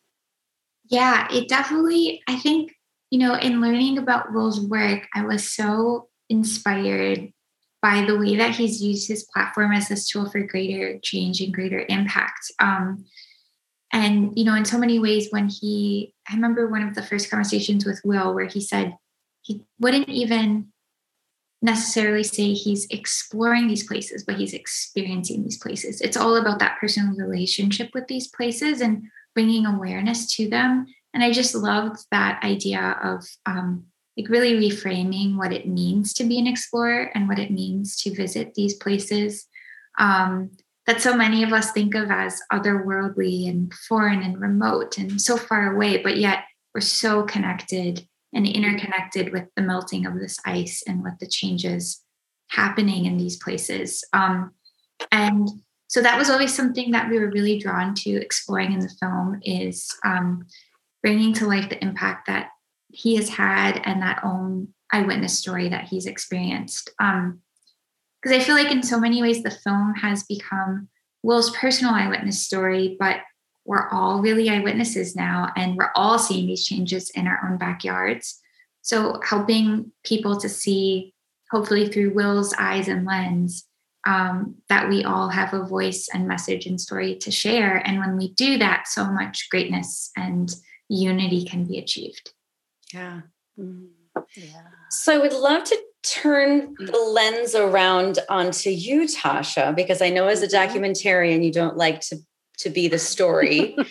Yeah, 0.88 1.27
it 1.32 1.50
definitely, 1.50 2.22
I 2.27 2.38
think, 2.38 2.74
you 3.10 3.17
know, 3.17 3.34
in 3.34 3.62
learning 3.62 3.98
about 3.98 4.32
Will's 4.32 4.62
work, 4.62 5.08
I 5.15 5.25
was 5.25 5.50
so 5.50 6.10
inspired 6.29 7.32
by 7.82 8.05
the 8.05 8.17
way 8.17 8.36
that 8.36 8.55
he's 8.55 8.82
used 8.82 9.08
his 9.08 9.27
platform 9.34 9.72
as 9.72 9.88
this 9.89 10.08
tool 10.08 10.29
for 10.29 10.41
greater 10.41 11.00
change 11.03 11.41
and 11.41 11.53
greater 11.53 11.86
impact. 11.89 12.51
Um, 12.60 13.05
and, 13.91 14.38
you 14.38 14.44
know, 14.44 14.55
in 14.55 14.65
so 14.65 14.77
many 14.77 15.00
ways, 15.00 15.27
when 15.32 15.50
he, 15.50 16.13
I 16.29 16.36
remember 16.36 16.67
one 16.67 16.84
of 16.84 16.94
the 16.94 17.03
first 17.03 17.29
conversations 17.29 17.86
with 17.86 18.01
Will 18.03 18.34
where 18.36 18.46
he 18.48 18.62
said 18.62 18.98
he 19.41 19.63
wouldn't 19.79 20.10
even 20.10 20.72
necessarily 21.65 22.24
say 22.24 22.53
he's 22.53 22.88
exploring 22.89 23.67
these 23.67 23.86
places, 23.86 24.24
but 24.24 24.36
he's 24.36 24.53
experiencing 24.53 25.43
these 25.43 25.57
places. 25.57 26.00
It's 26.00 26.15
all 26.15 26.38
about 26.38 26.60
that 26.60 26.77
personal 26.79 27.15
relationship 27.15 27.89
with 27.93 28.07
these 28.07 28.27
places 28.27 28.81
and 28.81 29.03
bringing 29.34 29.65
awareness 29.65 30.34
to 30.36 30.50
them. 30.50 30.86
And 31.13 31.24
I 31.24 31.31
just 31.31 31.55
loved 31.55 32.05
that 32.12 32.43
idea 32.43 32.98
of 33.03 33.25
um, 33.45 33.86
like 34.17 34.29
really 34.29 34.53
reframing 34.53 35.38
what 35.38 35.51
it 35.51 35.67
means 35.67 36.13
to 36.13 36.24
be 36.24 36.39
an 36.39 36.48
explorer 36.48 37.12
and 37.13 37.27
what 37.27 37.39
it 37.39 37.51
means 37.51 37.98
to 38.03 38.15
visit 38.15 38.53
these 38.53 38.75
places 38.75 39.48
um, 39.98 40.51
that 40.88 41.01
so 41.01 41.15
many 41.15 41.43
of 41.43 41.51
us 41.51 41.72
think 41.72 41.95
of 41.95 42.12
as 42.12 42.39
otherworldly 42.51 43.50
and 43.50 43.74
foreign 43.74 44.22
and 44.22 44.39
remote 44.39 44.98
and 44.98 45.22
so 45.22 45.36
far 45.36 45.74
away, 45.74 45.98
but 45.98 46.17
yet 46.17 46.43
we're 46.74 46.81
so 46.81 47.24
connected 47.24 48.07
and 48.35 48.45
interconnected 48.45 49.31
with 49.31 49.45
the 49.55 49.63
melting 49.63 50.05
of 50.05 50.19
this 50.19 50.37
ice 50.45 50.83
and 50.85 51.01
with 51.01 51.17
the 51.19 51.27
changes 51.27 52.03
happening 52.49 53.05
in 53.05 53.17
these 53.17 53.37
places. 53.37 54.03
Um, 54.13 54.51
and 55.11 55.49
so 55.87 56.01
that 56.01 56.17
was 56.17 56.29
always 56.29 56.53
something 56.53 56.91
that 56.91 57.09
we 57.09 57.17
were 57.17 57.31
really 57.31 57.57
drawn 57.57 57.95
to 57.95 58.11
exploring 58.11 58.73
in 58.73 58.79
the 58.79 58.93
film 58.99 59.39
is 59.43 59.89
um, 60.03 60.45
bringing 61.01 61.33
to 61.33 61.47
life 61.47 61.69
the 61.69 61.81
impact 61.81 62.27
that 62.27 62.49
he 62.89 63.15
has 63.15 63.29
had 63.29 63.81
and 63.85 64.01
that 64.01 64.21
own 64.23 64.69
eyewitness 64.91 65.37
story 65.37 65.69
that 65.69 65.85
he's 65.85 66.05
experienced. 66.05 66.91
Because 66.97 67.23
um, 67.23 67.41
I 68.33 68.39
feel 68.39 68.55
like 68.55 68.71
in 68.71 68.83
so 68.83 68.99
many 68.99 69.21
ways 69.21 69.43
the 69.43 69.51
film 69.51 69.93
has 69.95 70.23
become 70.23 70.89
Will's 71.23 71.55
personal 71.55 71.93
eyewitness 71.93 72.43
story, 72.43 72.97
but 72.99 73.17
we're 73.65 73.89
all 73.89 74.22
really 74.22 74.50
eyewitnesses 74.50 75.15
now 75.15 75.51
and 75.55 75.75
we're 75.75 75.91
all 75.95 76.19
seeing 76.19 76.48
these 76.48 76.65
changes 76.65 77.10
in 77.10 77.27
our 77.27 77.39
own 77.50 77.57
backyards. 77.57 78.39
So 78.81 79.19
helping 79.27 79.91
people 80.03 80.39
to 80.39 80.48
see 80.48 81.13
hopefully 81.51 81.88
through 81.88 82.13
will's 82.13 82.53
eyes 82.57 82.88
and 82.88 83.05
lens 83.05 83.65
um, 84.05 84.55
that 84.69 84.88
we 84.88 85.03
all 85.03 85.29
have 85.29 85.53
a 85.53 85.65
voice 85.65 86.07
and 86.13 86.27
message 86.27 86.67
and 86.67 86.79
story 86.79 87.15
to 87.15 87.31
share. 87.31 87.77
And 87.77 88.00
when 88.00 88.17
we 88.17 88.34
do 88.34 88.60
that 88.60 88.88
so 88.88 89.05
much 89.05 89.50
greatness 89.50 90.12
and 90.15 90.53
unity 90.88 91.43
can 91.45 91.65
be 91.65 91.79
achieved. 91.79 92.31
Yeah. 92.93 93.22
Mm-hmm. 93.60 94.19
yeah. 94.36 94.62
So 94.91 95.13
i 95.13 95.17
would 95.17 95.34
love 95.34 95.63
to 95.63 95.77
turn 96.03 96.75
the 96.77 97.00
lens 97.00 97.55
around 97.55 98.19
onto 98.29 98.69
you 98.69 99.03
tasha 99.03 99.75
because 99.75 100.01
i 100.01 100.10
know 100.10 100.27
as 100.27 100.43
a 100.43 100.48
mm-hmm. 100.48 100.77
documentarian 100.77 101.43
you 101.43 101.51
don't 101.51 101.77
like 101.77 102.00
to 102.01 102.17
to 102.57 102.69
be 102.69 102.88
the 102.88 103.00
story. 103.00 103.75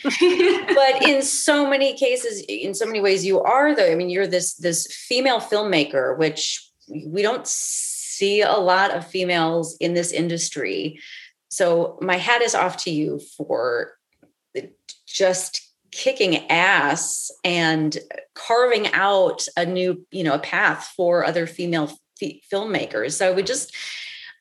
But 0.74 1.08
in 1.08 1.22
so 1.22 1.68
many 1.68 1.94
cases 1.94 2.42
in 2.48 2.74
so 2.74 2.86
many 2.86 3.00
ways 3.00 3.24
you 3.24 3.40
are 3.40 3.74
though. 3.74 3.90
I 3.90 3.94
mean 3.94 4.10
you're 4.10 4.26
this 4.26 4.54
this 4.54 4.86
female 4.86 5.40
filmmaker 5.40 6.16
which 6.18 6.68
we 6.88 7.22
don't 7.22 7.46
see 7.46 8.42
a 8.42 8.52
lot 8.52 8.90
of 8.90 9.06
females 9.06 9.76
in 9.80 9.94
this 9.94 10.12
industry. 10.12 11.00
So 11.48 11.98
my 12.00 12.16
hat 12.16 12.42
is 12.42 12.54
off 12.54 12.76
to 12.84 12.90
you 12.90 13.20
for 13.36 13.94
just 15.06 15.60
kicking 15.92 16.50
ass 16.50 17.30
and 17.44 17.96
carving 18.34 18.92
out 18.92 19.46
a 19.56 19.64
new 19.64 20.04
you 20.10 20.24
know 20.24 20.34
a 20.34 20.40
path 20.40 20.92
for 20.96 21.24
other 21.24 21.46
female 21.46 21.90
f- 22.20 22.32
filmmakers. 22.52 23.12
So 23.12 23.32
we 23.32 23.42
just 23.42 23.74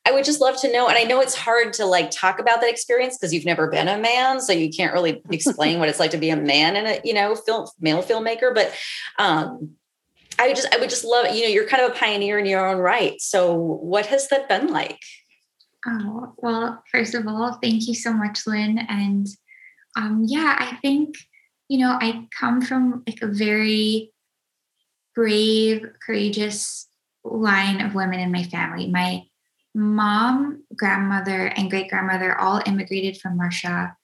I 0.06 0.12
would 0.12 0.26
just 0.26 0.42
love 0.42 0.60
to 0.62 0.72
know. 0.72 0.88
And 0.88 0.98
I 0.98 1.04
know 1.04 1.22
it's 1.22 1.36
hard 1.36 1.74
to 1.74 1.86
like 1.86 2.12
talk 2.12 2.40
about 2.40 2.60
that 2.62 2.70
experience 2.70 3.18
because 3.18 3.34
you've 3.34 3.46
never 3.46 3.68
been 3.68 3.88
a 3.88 3.98
man. 3.98 4.42
So 4.42 4.52
you 4.52 4.70
can't 4.70 4.94
really 4.94 5.22
explain 5.32 5.80
what 5.80 5.88
it's 5.90 6.00
like 6.00 6.12
to 6.12 6.18
be 6.18 6.30
a 6.30 6.36
man 6.36 6.76
and 6.76 6.88
a, 6.88 7.02
you 7.04 7.14
know, 7.14 7.36
film 7.36 7.68
male 7.80 8.04
filmmaker. 8.04 8.54
But 8.54 8.74
um 9.18 9.76
I 10.40 10.48
would 10.48 10.56
just 10.56 10.74
I 10.74 10.78
would 10.78 10.90
just 10.90 11.06
love, 11.06 11.34
you 11.34 11.44
know, 11.44 11.48
you're 11.48 11.68
kind 11.68 11.84
of 11.84 11.92
a 11.92 11.96
pioneer 11.96 12.38
in 12.38 12.46
your 12.46 12.66
own 12.66 12.80
right. 12.80 13.20
So 13.22 13.56
what 13.56 14.08
has 14.08 14.28
that 14.30 14.50
been 14.50 14.68
like? 14.68 15.00
Oh, 15.86 16.34
well, 16.38 16.84
first 16.92 17.14
of 17.14 17.28
all, 17.28 17.60
thank 17.62 17.88
you 17.88 17.94
so 17.96 18.14
much, 18.14 18.48
Lynn. 18.48 18.80
And 18.90 19.28
um, 19.98 20.24
yeah, 20.26 20.56
I 20.58 20.78
think, 20.78 21.16
you 21.68 21.78
know, 21.80 21.98
I 22.00 22.28
come 22.38 22.62
from 22.62 23.04
like 23.06 23.22
a 23.22 23.28
very 23.28 24.12
brave, 25.14 25.86
courageous 26.06 26.88
line 27.24 27.82
of 27.82 27.96
women 27.96 28.20
in 28.20 28.32
my 28.32 28.44
family. 28.44 28.90
My 28.90 29.24
mom, 29.76 30.64
grandmother, 30.76 31.48
and 31.48 31.70
great 31.70 31.90
grandmother 31.90 32.40
all 32.40 32.62
immigrated 32.66 33.18
from 33.18 33.40
Russia. 33.40 33.96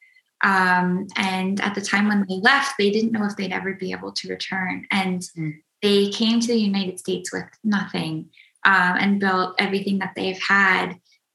Um, 0.42 1.08
and 1.16 1.60
at 1.62 1.76
the 1.76 1.82
time 1.82 2.08
when 2.08 2.26
they 2.28 2.36
left, 2.36 2.76
they 2.78 2.90
didn't 2.90 3.12
know 3.12 3.26
if 3.26 3.36
they'd 3.36 3.52
ever 3.52 3.74
be 3.74 3.92
able 3.92 4.12
to 4.14 4.30
return. 4.30 4.88
And 4.90 5.22
mm. 5.38 5.54
they 5.82 6.10
came 6.10 6.40
to 6.40 6.48
the 6.48 6.60
United 6.60 7.00
States 7.00 7.32
with 7.32 7.46
nothing 7.64 8.30
um, 8.66 8.96
and 9.00 9.20
built 9.20 9.56
everything 9.60 10.00
that 10.00 10.14
they've 10.16 10.40
had. 10.42 10.94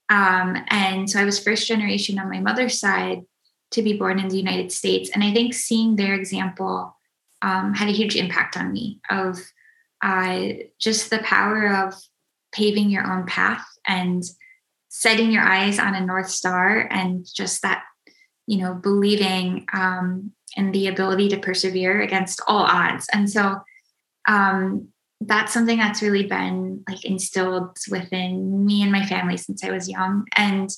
Um, 0.09 0.57
and 0.69 1.09
so 1.09 1.21
I 1.21 1.25
was 1.25 1.39
first 1.39 1.67
generation 1.67 2.19
on 2.19 2.31
my 2.31 2.41
mother's 2.41 2.79
side 2.79 3.23
to 3.73 3.83
be 3.83 3.97
born 3.97 4.19
in 4.19 4.29
the 4.29 4.37
United 4.37 4.73
States. 4.73 5.11
And 5.13 5.23
I 5.23 5.33
think 5.33 5.55
seeing 5.55 5.97
their 5.97 6.15
example 6.15 6.97
um, 7.43 7.75
had 7.75 7.89
a 7.89 7.93
huge 7.93 8.17
impact 8.17 8.57
on 8.57 8.73
me 8.73 9.01
of 9.11 9.39
uh, 10.03 10.49
just 10.79 11.11
the 11.11 11.19
power 11.19 11.69
of 11.69 11.95
paving 12.53 12.91
your 12.91 13.11
own 13.11 13.27
path 13.27 13.67
and 13.87 14.23
setting 14.89 15.33
your 15.33 15.43
eyes 15.43 15.79
on 15.79 15.95
a 15.95 16.05
north 16.05 16.31
star 16.31 16.87
and 16.91 17.27
just 17.35 17.63
that 17.63 17.83
you 18.47 18.59
know 18.59 18.75
believing 18.75 19.67
um, 19.73 20.33
in 20.57 20.71
the 20.73 20.87
ability 20.87 21.29
to 21.29 21.39
persevere 21.39 22.01
against 22.01 22.41
all 22.47 22.63
odds. 22.63 23.09
And 23.13 23.29
so 23.29 23.61
um, 24.29 24.89
that's 25.21 25.53
something 25.53 25.79
that's 25.79 26.03
really 26.03 26.27
been 26.27 26.85
like 26.89 27.05
instilled 27.05 27.77
within 27.91 28.65
me 28.65 28.83
and 28.83 28.93
my 28.93 29.05
family 29.05 29.37
since 29.37 29.65
i 29.65 29.71
was 29.71 29.89
young. 29.89 30.27
And 30.37 30.71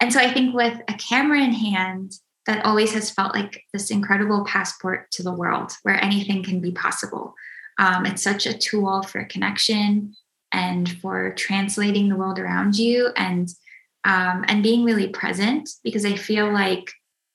and 0.00 0.12
so 0.12 0.20
i 0.20 0.32
think 0.32 0.54
with 0.54 0.80
a 0.88 0.94
camera 0.94 1.40
in 1.40 1.52
hand 1.52 2.12
that 2.46 2.64
always 2.64 2.94
has 2.94 3.10
felt 3.10 3.34
like 3.34 3.62
this 3.74 3.90
incredible 3.90 4.42
passport 4.44 5.10
to 5.10 5.22
the 5.22 5.32
world 5.32 5.72
where 5.82 6.02
anything 6.02 6.42
can 6.42 6.60
be 6.60 6.72
possible. 6.72 7.34
Um, 7.78 8.06
it's 8.06 8.22
such 8.22 8.46
a 8.46 8.56
tool 8.56 9.02
for 9.02 9.22
connection 9.24 10.14
and 10.52 10.90
for 11.00 11.34
translating 11.34 12.08
the 12.08 12.16
world 12.16 12.38
around 12.38 12.76
you 12.76 13.10
and 13.16 13.48
um, 14.04 14.44
and 14.48 14.62
being 14.62 14.84
really 14.84 15.08
present 15.08 15.68
because 15.82 16.04
I 16.04 16.14
feel 16.14 16.50
like 16.52 16.90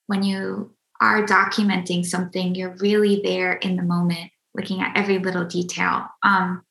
when 0.08 0.24
you 0.24 0.74
are 1.02 1.26
documenting 1.26 2.06
something, 2.06 2.56
you're 2.56 2.76
really 2.80 3.22
there 3.24 3.54
in 3.54 3.76
the 3.76 3.84
moment, 3.84 4.32
looking 4.56 4.82
at 4.82 4.96
every 4.96 5.20
little 5.20 5.46
detail. 5.46 6.08
Um, 6.24 6.64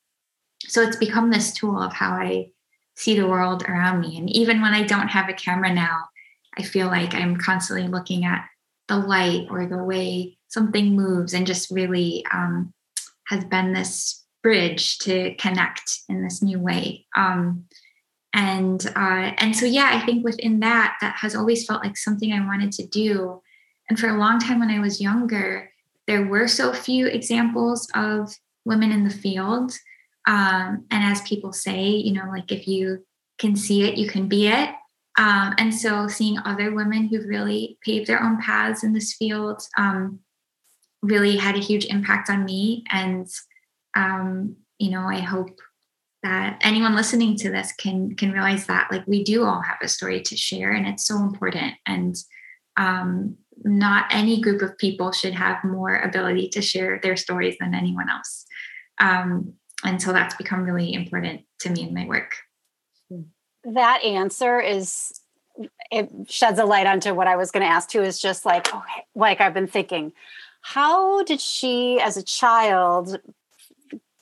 so 0.66 0.82
it's 0.82 0.96
become 0.96 1.30
this 1.30 1.52
tool 1.52 1.80
of 1.80 1.92
how 1.92 2.12
I 2.12 2.50
see 2.96 3.18
the 3.18 3.28
world 3.28 3.64
around 3.68 4.00
me. 4.00 4.18
And 4.18 4.30
even 4.30 4.60
when 4.62 4.72
I 4.72 4.84
don't 4.84 5.08
have 5.08 5.28
a 5.28 5.34
camera 5.34 5.72
now, 5.72 6.04
I 6.58 6.62
feel 6.62 6.86
like 6.86 7.14
I'm 7.14 7.36
constantly 7.36 7.88
looking 7.88 8.24
at 8.24 8.46
the 8.88 8.96
light 8.96 9.48
or 9.50 9.66
the 9.66 9.82
way 9.82 10.38
something 10.48 10.94
moves 10.94 11.34
and 11.34 11.46
just 11.46 11.70
really 11.70 12.24
um, 12.32 12.72
has 13.28 13.44
been 13.44 13.72
this 13.72 14.21
bridge 14.42 14.98
to 14.98 15.34
connect 15.36 16.00
in 16.08 16.22
this 16.22 16.42
new 16.42 16.58
way. 16.58 17.06
Um, 17.16 17.64
and 18.32 18.86
uh, 18.96 19.32
and 19.38 19.54
so 19.54 19.66
yeah 19.66 19.90
i 19.92 20.04
think 20.04 20.24
within 20.24 20.60
that 20.60 20.96
that 21.00 21.16
has 21.16 21.34
always 21.34 21.66
felt 21.66 21.84
like 21.84 21.96
something 21.96 22.32
i 22.32 22.44
wanted 22.44 22.72
to 22.72 22.86
do. 22.86 23.42
And 23.88 23.98
for 23.98 24.08
a 24.08 24.18
long 24.18 24.38
time 24.38 24.60
when 24.60 24.70
i 24.70 24.80
was 24.80 25.00
younger 25.00 25.70
there 26.06 26.26
were 26.26 26.48
so 26.48 26.72
few 26.72 27.06
examples 27.06 27.88
of 27.94 28.34
women 28.64 28.90
in 28.90 29.04
the 29.04 29.10
field. 29.10 29.72
Um, 30.26 30.86
and 30.90 31.04
as 31.04 31.20
people 31.22 31.52
say 31.52 31.88
you 31.88 32.12
know 32.12 32.28
like 32.28 32.50
if 32.50 32.66
you 32.66 33.04
can 33.38 33.56
see 33.56 33.82
it 33.84 33.96
you 33.96 34.08
can 34.08 34.28
be 34.28 34.48
it. 34.48 34.70
Um, 35.18 35.54
and 35.58 35.74
so 35.74 36.08
seeing 36.08 36.38
other 36.38 36.74
women 36.74 37.06
who've 37.06 37.28
really 37.28 37.76
paved 37.84 38.06
their 38.06 38.22
own 38.22 38.40
paths 38.40 38.82
in 38.82 38.94
this 38.94 39.12
field 39.12 39.62
um, 39.76 40.20
really 41.02 41.36
had 41.36 41.54
a 41.54 41.60
huge 41.60 41.84
impact 41.86 42.30
on 42.30 42.46
me. 42.46 42.84
And 42.90 43.28
um, 43.94 44.56
you 44.78 44.90
know 44.90 45.02
i 45.02 45.18
hope 45.18 45.58
that 46.22 46.58
anyone 46.60 46.94
listening 46.94 47.36
to 47.36 47.50
this 47.50 47.72
can 47.72 48.14
can 48.14 48.32
realize 48.32 48.66
that 48.66 48.88
like 48.92 49.06
we 49.06 49.24
do 49.24 49.44
all 49.44 49.60
have 49.60 49.78
a 49.82 49.88
story 49.88 50.20
to 50.22 50.36
share 50.36 50.72
and 50.72 50.86
it's 50.86 51.04
so 51.04 51.16
important. 51.18 51.74
And 51.86 52.16
um, 52.76 53.36
not 53.64 54.06
any 54.10 54.40
group 54.40 54.62
of 54.62 54.78
people 54.78 55.12
should 55.12 55.34
have 55.34 55.62
more 55.64 55.98
ability 55.98 56.48
to 56.50 56.62
share 56.62 57.00
their 57.02 57.16
stories 57.16 57.56
than 57.58 57.74
anyone 57.74 58.08
else. 58.08 58.46
Um, 58.98 59.54
and 59.84 60.00
so 60.00 60.12
that's 60.12 60.36
become 60.36 60.62
really 60.62 60.94
important 60.94 61.42
to 61.60 61.70
me 61.70 61.82
in 61.82 61.94
my 61.94 62.06
work. 62.06 62.36
That 63.64 64.02
answer 64.02 64.60
is 64.60 65.12
it 65.90 66.10
sheds 66.28 66.58
a 66.58 66.64
light 66.64 66.86
onto 66.86 67.12
what 67.12 67.26
i 67.26 67.36
was 67.36 67.50
going 67.50 67.60
to 67.60 67.70
ask 67.70 67.90
too 67.90 68.00
is 68.00 68.18
just 68.18 68.46
like 68.46 68.74
okay 68.74 69.04
like 69.14 69.38
i've 69.38 69.52
been 69.52 69.66
thinking 69.66 70.10
how 70.62 71.22
did 71.24 71.38
she 71.42 72.00
as 72.00 72.16
a 72.16 72.22
child 72.22 73.20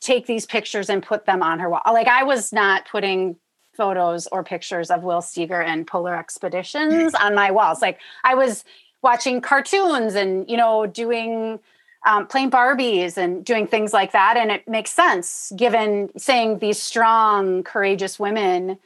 take 0.00 0.26
these 0.26 0.46
pictures 0.46 0.88
and 0.88 1.02
put 1.02 1.26
them 1.26 1.42
on 1.42 1.58
her 1.58 1.68
wall. 1.68 1.82
Like 1.86 2.08
I 2.08 2.22
was 2.22 2.52
not 2.52 2.88
putting 2.88 3.36
photos 3.74 4.26
or 4.28 4.42
pictures 4.42 4.90
of 4.90 5.02
Will 5.02 5.22
Steger 5.22 5.62
and 5.62 5.86
polar 5.86 6.16
expeditions 6.16 7.14
on 7.14 7.34
my 7.34 7.50
walls. 7.50 7.80
Like 7.80 7.98
I 8.24 8.34
was 8.34 8.64
watching 9.02 9.40
cartoons 9.40 10.14
and 10.14 10.48
you 10.50 10.56
know 10.56 10.86
doing 10.86 11.60
um, 12.06 12.26
playing 12.26 12.50
Barbies 12.50 13.16
and 13.18 13.44
doing 13.44 13.66
things 13.66 13.92
like 13.92 14.12
that, 14.12 14.36
and 14.36 14.50
it 14.50 14.66
makes 14.66 14.90
sense 14.90 15.52
given 15.56 16.10
saying 16.16 16.58
these 16.58 16.80
strong, 16.80 17.62
courageous 17.62 18.18
women 18.18 18.78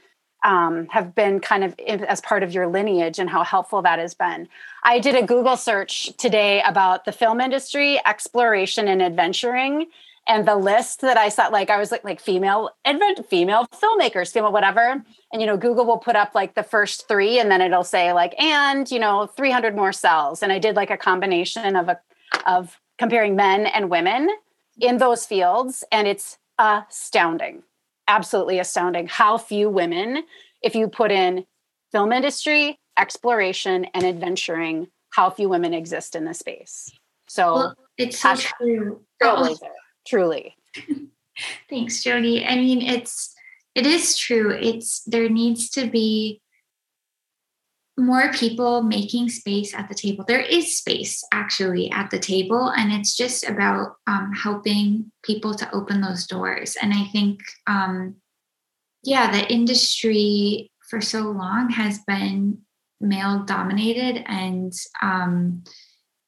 um, 0.45 0.87
have 0.89 1.15
been 1.15 1.41
kind 1.41 1.65
of 1.65 1.75
as 1.81 2.21
part 2.21 2.43
of 2.43 2.53
your 2.53 2.67
lineage 2.67 3.19
and 3.19 3.31
how 3.31 3.43
helpful 3.43 3.83
that 3.83 3.99
has 3.99 4.15
been. 4.15 4.49
I 4.83 4.99
did 4.99 5.15
a 5.15 5.23
Google 5.23 5.57
search 5.57 6.15
today 6.19 6.61
about 6.63 7.05
the 7.05 7.13
film 7.13 7.41
industry, 7.41 8.01
exploration, 8.05 8.87
and 8.89 9.01
adventuring 9.01 9.87
and 10.27 10.49
the 10.49 10.57
list 10.57 11.01
that 11.03 11.17
I 11.17 11.29
saw, 11.29 11.49
like 11.49 11.71
I 11.71 11.79
was 11.79 11.93
like 11.93 12.05
like 12.05 12.21
female 12.21 12.71
advent 12.85 13.27
female 13.29 13.67
filmmakers, 13.75 14.33
female 14.33 14.53
whatever. 14.53 15.03
And 15.33 15.43
you 15.43 15.47
know, 15.47 15.57
Google 15.57 15.85
will 15.85 15.99
put 15.99 16.17
up 16.17 16.35
like 16.35 16.55
the 16.55 16.63
first 16.63 17.07
three, 17.09 17.39
and 17.39 17.51
then 17.51 17.61
it'll 17.61 17.85
say 17.85 18.13
like, 18.13 18.35
and 18.41 18.91
you 18.91 18.99
know, 18.99 19.27
300 19.27 19.77
more 19.77 19.93
cells. 19.93 20.43
And 20.43 20.53
I 20.53 20.59
did 20.59 20.77
like 20.77 20.91
a 20.91 20.97
combination 20.97 21.77
of 21.77 21.89
a 21.89 22.01
of 22.47 22.79
comparing 22.99 23.37
men 23.37 23.67
and 23.67 23.91
women 23.91 24.29
in 24.81 24.99
those 24.99 25.27
fields, 25.27 25.85
and 25.93 26.09
it's 26.09 26.39
astounding, 26.59 27.63
absolutely 28.09 28.59
astounding 28.59 29.07
how 29.07 29.39
few 29.39 29.69
women, 29.69 30.25
if 30.63 30.75
you 30.75 30.89
put 30.89 31.11
in 31.11 31.45
film 31.93 32.13
industry, 32.13 32.79
exploration, 32.99 33.85
and 33.95 34.05
adventuring, 34.05 34.89
how 35.11 35.31
few 35.31 35.49
women 35.49 35.75
exist 35.75 36.17
in 36.17 36.25
this 36.25 36.39
space. 36.39 36.91
So 37.29 37.55
well, 37.55 37.77
it's 37.99 38.19
so 38.19 38.35
true 38.35 39.01
truly. 40.07 40.57
Thanks, 41.71 42.03
Jody. 42.03 42.45
I 42.45 42.57
mean, 42.57 42.83
it's 42.83 43.35
it 43.75 43.87
is 43.87 44.17
true. 44.17 44.51
It's 44.51 45.03
there 45.03 45.29
needs 45.29 45.69
to 45.71 45.89
be 45.89 46.41
more 47.97 48.33
people 48.33 48.83
making 48.83 49.29
space 49.29 49.73
at 49.75 49.89
the 49.89 49.95
table. 49.95 50.25
There 50.27 50.41
is 50.41 50.77
space 50.77 51.23
actually 51.33 51.91
at 51.91 52.11
the 52.11 52.19
table, 52.19 52.69
and 52.69 52.93
it's 52.93 53.17
just 53.17 53.49
about 53.49 53.97
um, 54.07 54.33
helping 54.33 55.13
people 55.23 55.55
to 55.55 55.73
open 55.75 56.01
those 56.01 56.27
doors. 56.27 56.77
And 56.81 56.93
I 56.93 57.05
think, 57.13 57.41
um, 57.67 58.17
yeah, 59.03 59.31
the 59.31 59.47
industry 59.53 60.73
for 60.91 61.01
so 61.01 61.23
long 61.23 61.71
has 61.71 62.01
been 62.07 62.59
male 63.01 63.45
dominated, 63.45 64.25
and 64.27 64.73
um, 65.03 65.63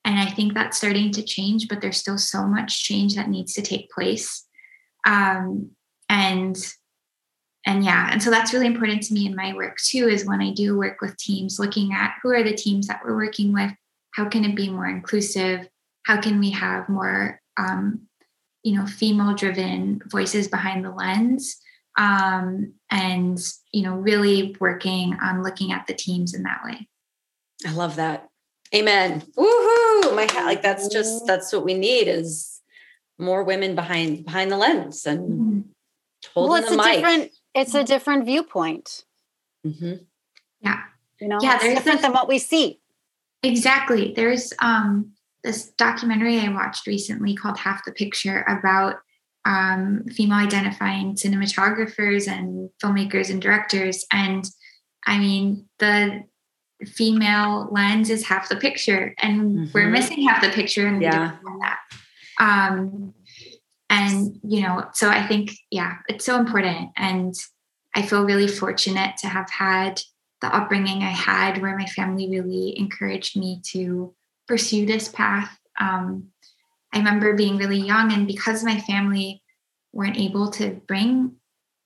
and 0.06 0.20
I 0.20 0.26
think 0.26 0.54
that's 0.54 0.76
starting 0.76 1.10
to 1.12 1.22
change, 1.22 1.68
but 1.68 1.80
there's 1.80 1.96
still 1.96 2.16
so 2.16 2.46
much 2.46 2.84
change 2.84 3.16
that 3.16 3.28
needs 3.28 3.52
to 3.54 3.62
take 3.62 3.90
place. 3.90 4.46
Um, 5.04 5.72
and 6.08 6.56
and 7.66 7.84
yeah, 7.84 8.10
and 8.12 8.22
so 8.22 8.30
that's 8.30 8.54
really 8.54 8.68
important 8.68 9.02
to 9.02 9.14
me 9.14 9.26
in 9.26 9.34
my 9.34 9.52
work 9.52 9.78
too, 9.78 10.08
is 10.08 10.24
when 10.24 10.40
I 10.40 10.52
do 10.52 10.78
work 10.78 11.00
with 11.00 11.16
teams, 11.16 11.58
looking 11.58 11.92
at 11.92 12.14
who 12.22 12.30
are 12.30 12.44
the 12.44 12.54
teams 12.54 12.86
that 12.86 13.00
we're 13.04 13.16
working 13.16 13.52
with, 13.52 13.72
how 14.12 14.28
can 14.28 14.44
it 14.44 14.54
be 14.54 14.70
more 14.70 14.86
inclusive? 14.86 15.68
How 16.04 16.20
can 16.20 16.38
we 16.38 16.50
have 16.50 16.88
more 16.88 17.40
um, 17.56 18.02
you 18.62 18.76
know, 18.76 18.86
female 18.86 19.34
driven 19.34 20.00
voices 20.06 20.46
behind 20.46 20.84
the 20.84 20.92
lens? 20.92 21.56
Um, 21.98 22.74
and 22.88 23.40
you 23.72 23.82
know, 23.82 23.96
really 23.96 24.54
working 24.60 25.16
on 25.20 25.42
looking 25.42 25.72
at 25.72 25.88
the 25.88 25.94
teams 25.94 26.32
in 26.32 26.44
that 26.44 26.60
way. 26.64 26.86
I 27.66 27.72
love 27.72 27.96
that. 27.96 28.28
Amen. 28.74 29.20
Woohoo! 29.36 30.14
My 30.14 30.26
hat, 30.30 30.46
like 30.46 30.62
that's 30.62 30.88
just 30.88 31.26
that's 31.26 31.52
what 31.52 31.64
we 31.64 31.74
need 31.74 32.08
is 32.08 32.60
more 33.18 33.42
women 33.44 33.74
behind 33.74 34.24
behind 34.24 34.50
the 34.50 34.56
lens 34.56 35.06
and 35.06 35.20
mm-hmm. 35.20 35.60
holding 36.34 36.50
well, 36.50 36.60
it's 36.60 36.70
the 36.70 36.74
a 36.74 36.84
mic. 36.84 36.94
different 36.94 37.32
it's 37.54 37.74
a 37.74 37.84
different 37.84 38.24
viewpoint. 38.26 39.04
Mm-hmm. 39.66 39.94
Yeah. 40.60 40.80
You 41.20 41.28
know, 41.28 41.38
yeah, 41.40 41.58
there's 41.58 41.74
different 41.74 42.02
than 42.02 42.12
what 42.12 42.28
we 42.28 42.38
see. 42.38 42.80
Exactly. 43.42 44.12
There's 44.14 44.52
um 44.60 45.12
this 45.44 45.70
documentary 45.70 46.40
I 46.40 46.48
watched 46.48 46.86
recently 46.86 47.34
called 47.34 47.58
Half 47.58 47.84
the 47.84 47.92
Picture 47.92 48.44
about 48.48 48.96
um, 49.46 50.04
female 50.10 50.38
identifying 50.38 51.14
cinematographers 51.14 52.28
and 52.28 52.68
filmmakers 52.82 53.30
and 53.30 53.40
directors. 53.40 54.04
And 54.10 54.44
I 55.06 55.18
mean, 55.18 55.66
the 55.78 56.24
female 56.84 57.68
lens 57.70 58.10
is 58.10 58.26
half 58.26 58.48
the 58.48 58.56
picture 58.56 59.14
and 59.18 59.40
mm-hmm. 59.40 59.64
we're 59.72 59.88
missing 59.88 60.22
half 60.22 60.42
the 60.42 60.50
picture 60.50 60.86
and 60.86 61.00
yeah. 61.00 61.36
that. 61.60 61.78
Um, 62.38 63.14
and 63.88 64.38
you 64.42 64.62
know, 64.62 64.84
so 64.92 65.08
I 65.08 65.26
think, 65.26 65.52
yeah, 65.70 65.98
it's 66.08 66.24
so 66.24 66.38
important. 66.38 66.90
And 66.96 67.34
I 67.94 68.02
feel 68.02 68.24
really 68.24 68.48
fortunate 68.48 69.16
to 69.18 69.28
have 69.28 69.48
had 69.50 70.02
the 70.42 70.54
upbringing 70.54 71.02
I 71.02 71.10
had 71.10 71.62
where 71.62 71.78
my 71.78 71.86
family 71.86 72.28
really 72.28 72.78
encouraged 72.78 73.38
me 73.38 73.62
to 73.72 74.14
pursue 74.46 74.84
this 74.84 75.08
path. 75.08 75.58
Um, 75.80 76.28
I 76.92 76.98
remember 76.98 77.34
being 77.34 77.56
really 77.56 77.78
young, 77.78 78.12
and 78.12 78.26
because 78.26 78.64
my 78.64 78.78
family 78.80 79.42
weren't 79.92 80.18
able 80.18 80.50
to 80.52 80.80
bring 80.86 81.36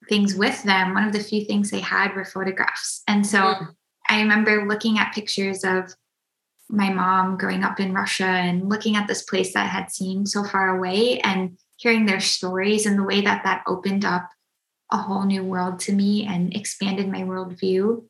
things 0.09 0.35
with 0.35 0.63
them, 0.65 0.95
one 0.95 1.05
of 1.05 1.13
the 1.13 1.23
few 1.23 1.45
things 1.45 1.71
they 1.71 1.81
had 1.81 2.15
were 2.15 2.25
photographs. 2.25 3.03
And 3.07 3.27
so 3.27 3.39
mm. 3.39 3.69
I 4.11 4.21
remember 4.21 4.67
looking 4.67 4.99
at 4.99 5.15
pictures 5.15 5.63
of 5.63 5.95
my 6.69 6.93
mom 6.93 7.39
growing 7.39 7.63
up 7.63 7.79
in 7.79 7.95
Russia 7.95 8.25
and 8.25 8.69
looking 8.69 8.97
at 8.97 9.07
this 9.07 9.23
place 9.23 9.55
that 9.55 9.71
had 9.71 9.91
seen 9.93 10.27
so 10.27 10.43
far 10.43 10.77
away 10.77 11.21
and 11.21 11.57
hearing 11.77 12.07
their 12.07 12.21
stories 12.21 12.87
and 12.87 12.99
the 12.99 13.05
way 13.05 13.21
that 13.21 13.45
that 13.45 13.63
opened 13.69 14.05
up 14.05 14.29
a 14.91 14.97
whole 14.97 15.25
new 15.25 15.45
world 15.45 15.79
to 15.79 15.93
me 15.93 16.27
and 16.27 16.55
expanded 16.55 17.09
my 17.09 17.23
worldview 17.23 18.05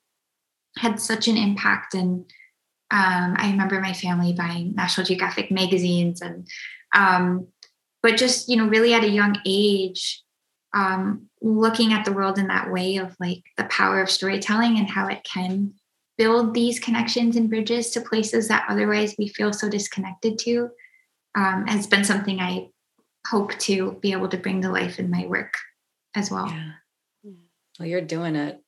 had 0.79 0.99
such 0.99 1.29
an 1.29 1.37
impact. 1.37 1.93
And 1.93 2.21
um, 2.91 3.37
I 3.37 3.51
remember 3.51 3.79
my 3.81 3.93
family 3.93 4.33
buying 4.33 4.75
National 4.75 5.07
Geographic 5.07 5.51
magazines 5.51 6.23
and, 6.23 6.49
um, 6.95 7.49
but 8.03 8.17
just, 8.17 8.49
you 8.49 8.57
know, 8.57 8.67
really 8.67 8.95
at 8.95 9.05
a 9.05 9.11
young 9.11 9.37
age, 9.45 10.23
um, 10.75 11.27
looking 11.43 11.93
at 11.93 12.07
the 12.07 12.13
world 12.13 12.39
in 12.39 12.47
that 12.47 12.73
way 12.73 12.97
of 12.97 13.15
like 13.21 13.43
the 13.59 13.65
power 13.65 14.01
of 14.01 14.11
storytelling 14.11 14.79
and 14.79 14.89
how 14.89 15.07
it 15.07 15.23
can 15.25 15.75
build 16.21 16.53
these 16.53 16.79
connections 16.79 17.35
and 17.35 17.49
bridges 17.49 17.89
to 17.93 17.99
places 18.03 18.47
that 18.49 18.67
otherwise 18.69 19.15
we 19.19 19.27
feel 19.27 19.55
so 19.55 19.71
disconnected 19.71 20.39
to 20.39 20.69
um, 21.35 21.67
has 21.67 21.87
been 21.87 22.05
something 22.05 22.39
I 22.39 22.69
hope 23.27 23.57
to 23.61 23.93
be 24.03 24.13
able 24.13 24.29
to 24.29 24.37
bring 24.37 24.61
to 24.61 24.71
life 24.71 24.99
in 24.99 25.11
my 25.11 25.25
work 25.25 25.55
as 26.15 26.31
well. 26.31 26.47
Yeah. 26.47 26.73
Well, 27.79 27.89
you're 27.89 28.03
doing 28.03 28.37
it. 28.37 28.63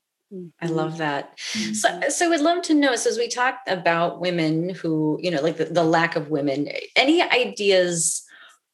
I 0.62 0.66
love 0.66 0.96
that. 0.96 1.38
So, 1.74 2.00
so 2.08 2.30
we'd 2.30 2.40
love 2.40 2.62
to 2.62 2.74
know. 2.74 2.96
So, 2.96 3.10
as 3.10 3.18
we 3.18 3.28
talk 3.28 3.58
about 3.66 4.18
women 4.18 4.70
who, 4.70 5.18
you 5.20 5.30
know, 5.30 5.42
like 5.42 5.58
the, 5.58 5.66
the 5.66 5.84
lack 5.84 6.16
of 6.16 6.30
women, 6.30 6.68
any 6.96 7.20
ideas 7.20 8.24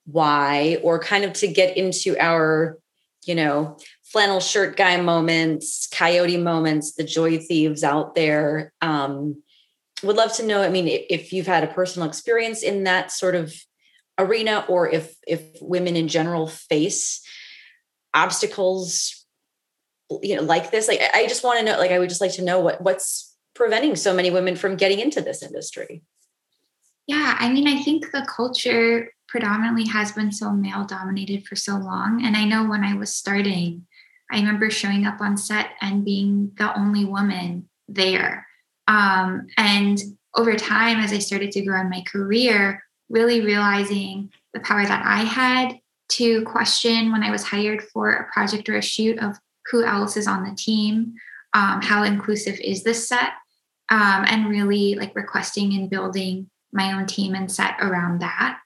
why, 0.05 0.79
or 0.85 1.01
kind 1.01 1.25
of 1.25 1.33
to 1.33 1.49
get 1.49 1.77
into 1.77 2.17
our, 2.21 2.79
you 3.27 3.35
know, 3.35 3.77
flannel 4.11 4.41
shirt 4.41 4.77
guy 4.77 5.01
moments, 5.01 5.87
coyote 5.87 6.37
moments, 6.37 6.95
the 6.95 7.05
joy 7.05 7.39
thieves 7.39 7.85
out 7.85 8.15
there. 8.15 8.73
Um, 8.81 9.43
would 10.03 10.17
love 10.17 10.33
to 10.35 10.47
know. 10.47 10.63
I 10.63 10.69
mean, 10.69 10.87
if, 10.89 11.33
you've 11.33 11.47
had 11.47 11.65
a 11.65 11.73
personal 11.73 12.09
experience 12.09 12.63
in 12.63 12.85
that 12.85 13.11
sort 13.11 13.35
of 13.35 13.53
arena, 14.17 14.65
or 14.69 14.89
if 14.89 15.17
if 15.27 15.43
women 15.61 15.97
in 15.97 16.09
general 16.09 16.47
face 16.47 17.21
obstacles, 18.15 19.25
you 20.23 20.37
know, 20.37 20.43
like 20.43 20.71
this. 20.71 20.89
Like, 20.89 21.01
I 21.15 21.27
just 21.27 21.45
want 21.45 21.59
to 21.59 21.65
know. 21.65 21.79
Like, 21.79 21.91
I 21.91 21.99
would 21.99 22.09
just 22.09 22.21
like 22.21 22.35
to 22.35 22.45
know 22.45 22.61
what 22.61 22.81
what's 22.81 23.37
preventing 23.55 23.97
so 23.97 24.15
many 24.15 24.31
women 24.31 24.57
from 24.57 24.77
getting 24.77 25.01
into 25.01 25.21
this 25.21 25.43
industry. 25.43 26.03
Yeah, 27.07 27.37
I 27.39 27.51
mean, 27.51 27.67
I 27.67 27.83
think 27.83 28.11
the 28.13 28.27
culture 28.29 29.11
predominantly 29.29 29.87
has 29.89 30.13
been 30.13 30.31
so 30.31 30.53
male 30.53 30.85
dominated 30.85 31.47
for 31.47 31.57
so 31.57 31.77
long. 31.77 32.25
And 32.25 32.37
I 32.37 32.45
know 32.45 32.69
when 32.69 32.85
I 32.85 32.95
was 32.95 33.15
starting, 33.15 33.87
I 34.31 34.37
remember 34.37 34.71
showing 34.71 35.07
up 35.07 35.21
on 35.21 35.37
set 35.37 35.71
and 35.81 36.05
being 36.05 36.53
the 36.57 36.77
only 36.79 37.05
woman 37.05 37.69
there. 37.89 38.47
Um, 38.87 39.47
and 39.57 39.99
over 40.35 40.55
time, 40.55 40.99
as 40.99 41.13
I 41.13 41.19
started 41.19 41.51
to 41.53 41.65
grow 41.65 41.81
in 41.81 41.91
my 41.91 42.03
career, 42.07 42.83
really 43.09 43.41
realizing 43.41 44.31
the 44.53 44.61
power 44.61 44.85
that 44.85 45.03
I 45.05 45.25
had 45.25 45.79
to 46.11 46.43
question 46.45 47.13
when 47.13 47.23
I 47.23 47.31
was 47.31 47.43
hired 47.43 47.83
for 47.83 48.11
a 48.11 48.33
project 48.33 48.69
or 48.69 48.77
a 48.77 48.83
shoot 48.83 49.19
of 49.19 49.37
who 49.71 49.85
else 49.85 50.17
is 50.17 50.27
on 50.27 50.45
the 50.45 50.55
team, 50.55 51.15
um, 51.55 51.83
how 51.83 52.03
inclusive 52.03 52.59
is 52.61 52.83
this 52.83 53.09
set, 53.09 53.33
um, 53.91 54.25
and 54.27 54.49
really 54.49 54.95
like 54.95 55.15
requesting 55.15 55.75
and 55.75 55.91
building 55.91 56.49
my 56.73 56.93
own 56.93 57.07
team 57.07 57.35
and 57.35 57.51
set 57.51 57.77
around 57.81 58.21
that. 58.21 58.59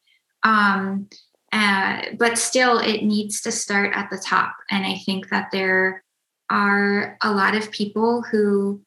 Um, 0.43 1.09
uh, 1.53 2.03
but 2.19 2.39
still, 2.39 2.79
it 2.79 3.03
needs 3.03 3.43
to 3.43 3.53
start 3.53 3.95
at 3.95 4.09
the 4.11 4.19
top. 4.19 4.57
And 4.71 4.87
I 4.87 4.97
think 5.05 5.29
that 5.29 5.51
there 5.53 6.03
are 6.49 7.19
a 7.23 7.33
lot 7.33 7.55
of 7.55 7.71
people 7.71 8.23
who 8.23 8.83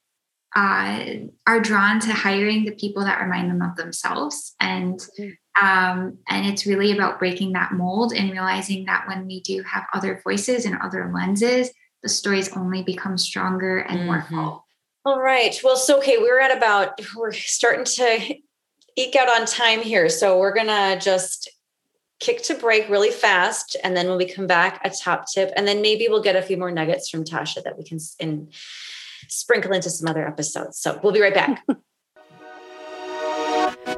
uh, 0.55 1.03
are 1.45 1.59
drawn 1.59 1.99
to 1.99 2.13
hiring 2.13 2.65
the 2.65 2.71
people 2.71 3.03
that 3.03 3.21
remind 3.21 3.51
them 3.51 3.61
of 3.61 3.75
themselves. 3.75 4.55
And 4.59 4.99
mm-hmm. 5.19 5.65
um, 5.65 6.17
and 6.27 6.45
it's 6.47 6.65
really 6.65 6.91
about 6.91 7.19
breaking 7.19 7.53
that 7.53 7.73
mold 7.73 8.13
and 8.13 8.31
realizing 8.31 8.85
that 8.85 9.07
when 9.07 9.27
we 9.27 9.41
do 9.41 9.61
have 9.63 9.85
other 9.93 10.21
voices 10.23 10.65
and 10.65 10.77
other 10.81 11.11
lenses, 11.13 11.69
the 12.01 12.09
stories 12.09 12.55
only 12.55 12.83
become 12.83 13.17
stronger 13.17 13.79
and 13.79 13.99
mm-hmm. 13.99 14.07
more 14.07 14.25
full. 14.29 14.65
All 15.05 15.21
right. 15.21 15.59
Well, 15.63 15.77
so 15.77 15.99
okay, 15.99 16.17
we're 16.17 16.39
at 16.39 16.55
about 16.55 16.99
we're 17.15 17.31
starting 17.31 17.85
to 17.85 18.35
eke 18.95 19.15
out 19.15 19.29
on 19.29 19.45
time 19.45 19.81
here. 19.81 20.09
So 20.09 20.39
we're 20.39 20.53
going 20.53 20.67
to 20.67 20.97
just 20.99 21.49
kick 22.19 22.43
to 22.43 22.55
break 22.55 22.89
really 22.89 23.11
fast. 23.11 23.75
And 23.83 23.95
then 23.95 24.07
when 24.07 24.17
we 24.17 24.25
come 24.25 24.47
back, 24.47 24.81
a 24.83 24.89
top 24.89 25.25
tip. 25.33 25.51
And 25.55 25.67
then 25.67 25.81
maybe 25.81 26.07
we'll 26.09 26.21
get 26.21 26.35
a 26.35 26.41
few 26.41 26.57
more 26.57 26.71
nuggets 26.71 27.09
from 27.09 27.23
Tasha 27.23 27.63
that 27.63 27.77
we 27.77 27.83
can 27.83 27.99
in, 28.19 28.49
sprinkle 29.27 29.73
into 29.73 29.89
some 29.89 30.07
other 30.07 30.27
episodes. 30.27 30.79
So 30.79 30.99
we'll 31.03 31.13
be 31.13 31.21
right 31.21 31.33
back. 31.33 31.63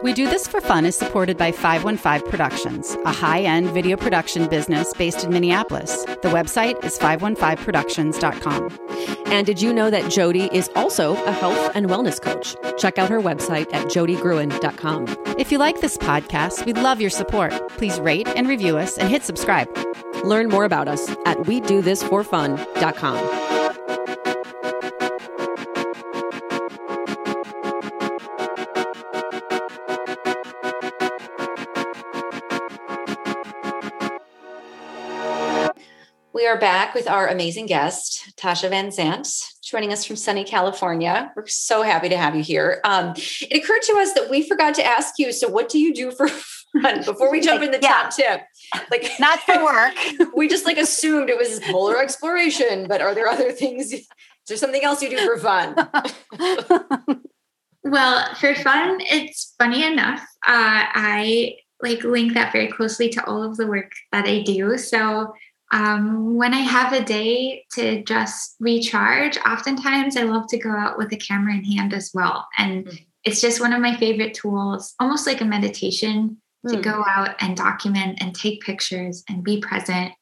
We 0.04 0.14
Do 0.14 0.30
This 0.30 0.48
for 0.48 0.62
Fun 0.62 0.86
is 0.86 0.96
supported 0.96 1.38
by 1.38 1.52
515 1.52 2.30
Productions, 2.30 2.96
a 3.06 3.12
high 3.12 3.42
end 3.42 3.70
video 3.70 3.98
production 3.98 4.48
business 4.48 4.94
based 4.94 5.24
in 5.24 5.32
Minneapolis. 5.32 6.04
The 6.06 6.30
website 6.30 6.84
is 6.84 6.98
515productions.com. 7.00 8.80
And 9.28 9.46
did 9.46 9.62
you 9.62 9.74
know 9.74 9.90
that 9.90 10.12
Jody 10.12 10.50
is 10.54 10.70
also 10.76 11.16
a 11.26 11.32
health 11.32 11.72
and 11.76 11.88
wellness 11.88 12.22
coach? 12.22 12.56
Check 12.80 12.98
out 12.98 13.10
her 13.10 13.20
website 13.20 13.74
at 13.74 13.88
jodygruen.com. 13.88 15.06
If 15.38 15.52
you 15.52 15.58
like 15.58 15.82
this 15.82 15.98
podcast, 15.98 16.66
we'd 16.66 16.78
love 16.78 17.02
your 17.02 17.10
support. 17.10 17.54
Please 17.70 18.00
rate 18.00 18.28
and 18.30 18.48
review 18.48 18.78
us 18.78 18.98
and 18.98 19.10
hit 19.10 19.24
subscribe. 19.24 19.68
Learn 20.24 20.50
more 20.50 20.66
about 20.66 20.88
us 20.88 21.10
at 21.26 21.48
we 21.48 21.60
do 21.60 21.82
this 21.82 22.04
for 22.04 22.24
fun.com. 22.24 23.57
We 36.38 36.46
are 36.46 36.60
back 36.60 36.94
with 36.94 37.10
our 37.10 37.28
amazing 37.28 37.66
guest, 37.66 38.32
Tasha 38.38 38.70
Van 38.70 38.92
Zandt, 38.92 39.28
joining 39.64 39.92
us 39.92 40.06
from 40.06 40.16
sunny 40.16 40.44
California. 40.44 41.34
We're 41.36 41.48
so 41.48 41.82
happy 41.82 42.10
to 42.10 42.16
have 42.16 42.36
you 42.36 42.44
here. 42.44 42.80
Um, 42.84 43.16
it 43.16 43.64
occurred 43.64 43.82
to 43.82 43.98
us 43.98 44.14
that 44.14 44.30
we 44.30 44.48
forgot 44.48 44.76
to 44.76 44.86
ask 44.86 45.16
you. 45.18 45.32
So, 45.32 45.50
what 45.50 45.68
do 45.68 45.80
you 45.80 45.96
do 45.96 46.12
for 46.12 46.28
fun 46.84 47.04
before 47.04 47.32
we 47.32 47.42
jump 47.42 47.64
in 47.64 47.72
the 47.72 47.80
yeah. 47.82 47.90
top 47.90 48.16
tip? 48.16 48.42
Like, 48.92 49.10
not 49.20 49.40
for 49.40 49.64
work. 49.64 49.96
we 50.36 50.48
just 50.48 50.68
like 50.68 50.78
assumed 50.78 51.32
it 51.32 51.40
was 51.40 51.60
polar 51.62 52.00
exploration, 52.00 52.86
but 52.88 53.02
are 53.02 53.16
there 53.16 53.28
other 53.28 53.52
things? 53.52 53.92
Is 53.92 54.08
there 54.48 54.58
something 54.58 54.84
else 54.84 55.02
you 55.02 55.10
do 55.10 55.18
for 55.18 55.40
fun? 55.40 55.76
well, 57.84 58.36
for 58.36 58.54
fun, 58.54 59.00
it's 59.00 59.56
funny 59.58 59.84
enough. 59.84 60.22
Uh, 60.48 60.86
I 60.94 61.56
like 61.82 62.04
link 62.04 62.34
that 62.34 62.52
very 62.52 62.68
closely 62.68 63.10
to 63.10 63.26
all 63.26 63.44
of 63.44 63.58
the 63.58 63.68
work 63.68 63.92
that 64.12 64.26
I 64.26 64.42
do. 64.42 64.78
So 64.78 65.34
um, 65.72 66.36
when 66.36 66.54
I 66.54 66.60
have 66.60 66.94
a 66.94 67.04
day 67.04 67.66
to 67.74 68.04
just 68.04 68.56
recharge, 68.60 69.38
oftentimes 69.38 70.16
I 70.16 70.24
love 70.24 70.48
to 70.50 70.58
go 70.58 70.70
out 70.70 70.98
with 70.98 71.12
a 71.12 71.18
camera 71.18 71.54
in 71.54 71.64
hand 71.64 71.94
as 71.94 72.12
well. 72.14 72.48
And 72.58 72.86
mm. 72.86 73.06
it's 73.24 73.42
just 73.42 73.60
one 73.60 73.74
of 73.74 73.82
my 73.82 73.96
favorite 73.98 74.34
tools, 74.34 74.94
almost 75.00 75.28
like 75.28 75.42
a 75.42 75.46
meditation, 75.46 76.38
mm. 76.66 76.72
to 76.72 76.82
go 76.82 77.04
out 77.08 77.36
and 77.42 77.58
document 77.58 78.20
and 78.22 78.34
take 78.34 78.62
pictures 78.62 79.24
and 79.30 79.44
be 79.44 79.60
present 79.60 80.14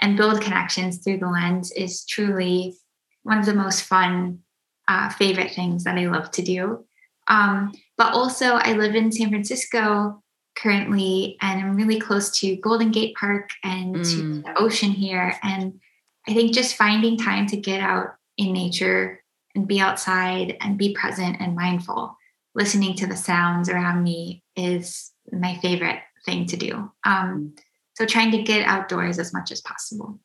and 0.00 0.16
build 0.16 0.40
connections 0.40 0.98
through 0.98 1.18
the 1.18 1.28
lens 1.28 1.72
is 1.72 2.04
truly 2.04 2.76
one 3.22 3.38
of 3.38 3.46
the 3.46 3.54
most 3.54 3.82
fun, 3.82 4.40
uh, 4.88 5.08
favorite 5.10 5.52
things 5.52 5.84
that 5.84 5.96
I 5.96 6.06
love 6.06 6.30
to 6.32 6.42
do. 6.42 6.84
Um, 7.28 7.72
but 7.96 8.12
also, 8.12 8.54
I 8.54 8.72
live 8.72 8.96
in 8.96 9.12
San 9.12 9.28
Francisco 9.28 10.22
currently, 10.56 11.36
and 11.40 11.60
I'm 11.60 11.76
really 11.76 12.00
close 12.00 12.30
to 12.40 12.56
Golden 12.56 12.90
Gate 12.90 13.14
Park 13.16 13.50
and 13.62 13.96
mm. 13.96 14.10
to 14.10 14.42
the 14.42 14.58
ocean 14.58 14.90
here. 14.90 15.36
And 15.42 15.80
I 16.28 16.34
think 16.34 16.54
just 16.54 16.76
finding 16.76 17.16
time 17.16 17.46
to 17.48 17.56
get 17.56 17.80
out 17.80 18.14
in 18.36 18.52
nature 18.52 19.22
and 19.54 19.66
be 19.66 19.80
outside 19.80 20.56
and 20.60 20.78
be 20.78 20.94
present 20.94 21.36
and 21.40 21.54
mindful, 21.54 22.16
listening 22.54 22.94
to 22.96 23.06
the 23.06 23.16
sounds 23.16 23.68
around 23.68 24.02
me 24.02 24.42
is 24.56 25.12
my 25.30 25.56
favorite 25.56 26.00
thing 26.24 26.46
to 26.46 26.56
do. 26.56 26.90
Um, 27.04 27.54
so 27.94 28.06
trying 28.06 28.30
to 28.32 28.42
get 28.42 28.66
outdoors 28.66 29.18
as 29.18 29.34
much 29.34 29.52
as 29.52 29.60
possible. 29.60 30.18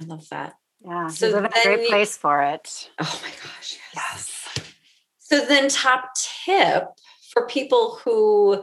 I 0.00 0.04
love 0.04 0.28
that. 0.30 0.54
Yeah, 0.80 1.08
so 1.08 1.28
live 1.28 1.44
in 1.46 1.52
a 1.52 1.62
great 1.62 1.88
place 1.88 2.16
for 2.16 2.42
it. 2.42 2.90
Oh 3.00 3.20
my 3.22 3.30
gosh, 3.30 3.78
yes. 3.94 4.48
yes. 4.56 4.72
So 5.18 5.46
then, 5.46 5.68
top 5.70 6.10
tip 6.44 6.88
for 7.32 7.46
people 7.46 7.98
who 8.04 8.62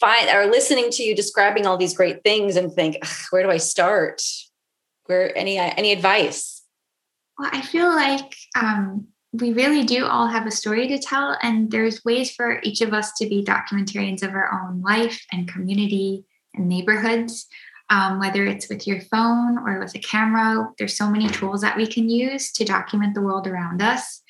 find 0.00 0.28
are 0.28 0.46
listening 0.46 0.90
to 0.90 1.02
you 1.02 1.14
describing 1.14 1.66
all 1.66 1.76
these 1.76 1.96
great 1.96 2.22
things 2.22 2.56
and 2.56 2.72
think, 2.72 2.96
where 3.30 3.42
do 3.42 3.50
I 3.50 3.56
start? 3.56 4.22
Where 5.06 5.36
any 5.36 5.58
any 5.58 5.92
advice? 5.92 6.62
Well, 7.38 7.50
I 7.52 7.60
feel 7.60 7.88
like 7.88 8.34
um, 8.56 9.08
we 9.32 9.52
really 9.52 9.84
do 9.84 10.06
all 10.06 10.26
have 10.26 10.46
a 10.46 10.50
story 10.50 10.88
to 10.88 10.98
tell, 10.98 11.36
and 11.42 11.70
there's 11.70 12.04
ways 12.04 12.30
for 12.30 12.60
each 12.62 12.80
of 12.80 12.92
us 12.92 13.12
to 13.18 13.28
be 13.28 13.44
documentarians 13.44 14.22
of 14.22 14.30
our 14.30 14.50
own 14.52 14.80
life 14.80 15.24
and 15.32 15.48
community 15.48 16.24
and 16.54 16.68
neighborhoods. 16.68 17.46
Um, 17.88 18.18
whether 18.18 18.44
it's 18.44 18.68
with 18.68 18.84
your 18.84 19.00
phone 19.00 19.58
or 19.58 19.78
with 19.78 19.94
a 19.94 20.00
camera, 20.00 20.68
there's 20.76 20.96
so 20.96 21.08
many 21.08 21.28
tools 21.28 21.60
that 21.60 21.76
we 21.76 21.86
can 21.86 22.08
use 22.08 22.50
to 22.54 22.64
document 22.64 23.14
the 23.14 23.22
world 23.22 23.46
around 23.46 23.80
us. 23.80 24.22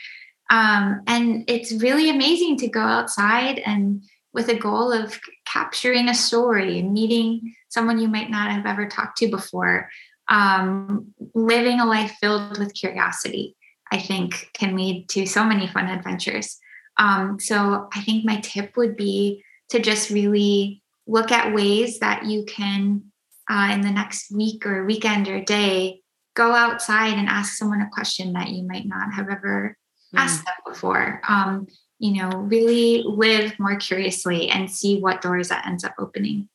Um, 0.51 1.01
and 1.07 1.43
it's 1.49 1.73
really 1.73 2.11
amazing 2.11 2.59
to 2.59 2.69
go 2.69 2.81
outside 2.81 3.61
and 3.61 4.05
with 4.35 4.51
a 4.51 4.59
goal 4.59 4.93
of 4.93 5.19
capturing 5.57 6.09
a 6.09 6.15
story 6.15 6.79
and 6.79 6.93
meeting 6.93 7.55
someone 7.69 7.99
you 7.99 8.09
might 8.09 8.31
not 8.31 8.51
have 8.51 8.67
ever 8.67 8.87
talked 8.87 9.19
to 9.19 9.29
before. 9.29 9.89
Um, 10.29 11.15
living 11.35 11.81
a 11.81 11.87
life 11.87 12.13
filled 12.21 12.59
with 12.59 12.75
curiosity, 12.75 13.57
I 13.91 13.99
think, 13.99 14.51
can 14.53 14.77
lead 14.77 15.09
to 15.11 15.27
so 15.27 15.45
many 15.45 15.67
fun 15.67 15.87
adventures. 15.87 16.59
Um, 16.99 17.39
so 17.41 17.89
I 17.95 18.03
think 18.03 18.25
my 18.25 18.41
tip 18.41 18.77
would 18.77 18.97
be 18.97 19.45
to 19.71 19.79
just 19.81 20.11
really 20.11 20.83
look 21.07 21.31
at 21.33 21.55
ways 21.55 22.01
that 22.01 22.27
you 22.27 22.45
can, 22.45 23.13
uh, 23.51 23.71
in 23.73 23.81
the 23.81 23.91
next 23.91 24.31
week 24.31 24.67
or 24.67 24.85
weekend 24.85 25.29
or 25.29 25.41
day, 25.41 26.01
go 26.35 26.53
outside 26.53 27.15
and 27.15 27.29
ask 27.29 27.55
someone 27.55 27.81
a 27.81 27.91
question 27.93 28.35
that 28.35 28.51
you 28.51 28.67
might 28.67 28.87
not 28.87 29.15
have 29.15 29.29
ever 29.31 29.77
mm. 30.15 30.19
asked 30.19 30.45
them 30.45 30.55
before. 30.67 31.23
Um, 31.27 31.67
you 31.99 32.21
know, 32.21 32.29
really 32.29 33.03
live 33.05 33.59
more 33.59 33.77
curiously 33.77 34.49
and 34.49 34.71
see 34.71 35.01
what 35.01 35.23
doors 35.23 35.49
that 35.49 35.67
ends 35.67 35.85
up 35.85 35.95
opening. 35.99 36.49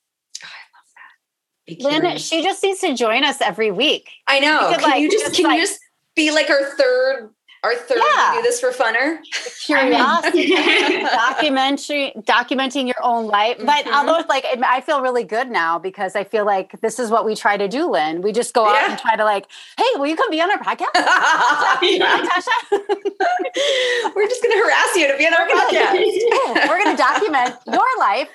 Oh, 0.43 0.47
I 0.47 1.77
love 1.79 2.01
that. 2.01 2.03
Lynn, 2.03 2.17
she 2.17 2.43
just 2.43 2.61
needs 2.63 2.79
to 2.81 2.95
join 2.95 3.23
us 3.23 3.41
every 3.41 3.71
week. 3.71 4.09
I 4.27 4.39
know. 4.39 4.69
Could, 4.69 4.79
can 4.79 4.89
like, 4.89 5.01
you 5.01 5.09
just, 5.11 5.25
just 5.25 5.35
can 5.35 5.45
like, 5.45 5.59
you 5.59 5.63
just 5.65 5.79
be 6.15 6.31
like 6.31 6.49
our 6.49 6.75
third 6.75 7.31
Our 7.63 7.75
third, 7.75 7.99
yeah. 8.15 8.33
do 8.33 8.41
this 8.41 8.59
for 8.59 8.71
funner. 8.71 9.19
Curiosity, 9.63 10.47
documentary, 11.03 12.11
documenting 12.21 12.87
your 12.87 12.95
own 13.03 13.27
life. 13.27 13.57
But 13.59 13.85
mm-hmm. 13.85 13.93
although 13.93 14.17
it's 14.17 14.29
like, 14.29 14.45
I 14.63 14.81
feel 14.81 15.03
really 15.03 15.23
good 15.23 15.51
now 15.51 15.77
because 15.77 16.15
I 16.15 16.23
feel 16.23 16.43
like 16.43 16.81
this 16.81 16.97
is 16.97 17.11
what 17.11 17.23
we 17.23 17.35
try 17.35 17.57
to 17.57 17.67
do, 17.67 17.87
Lynn. 17.91 18.23
We 18.23 18.31
just 18.31 18.55
go 18.55 18.65
yeah. 18.65 18.79
out 18.79 18.89
and 18.89 18.99
try 18.99 19.15
to 19.15 19.23
like, 19.23 19.45
hey, 19.77 19.85
will 19.97 20.07
you 20.07 20.15
come 20.15 20.31
be 20.31 20.41
on 20.41 20.49
our 20.49 20.57
podcast? 20.57 20.87
Tasha? 20.95 22.55
We're 24.15 24.27
just 24.27 24.41
going 24.41 24.53
to 24.53 24.57
harass 24.57 24.95
you 24.95 25.11
to 25.11 25.17
be 25.19 25.27
on 25.27 25.33
our 25.35 25.47
podcast. 25.47 26.67
We're 26.67 26.83
going 26.83 26.95
to 26.95 27.01
document 27.01 27.55
your 27.67 27.99
life 27.99 28.29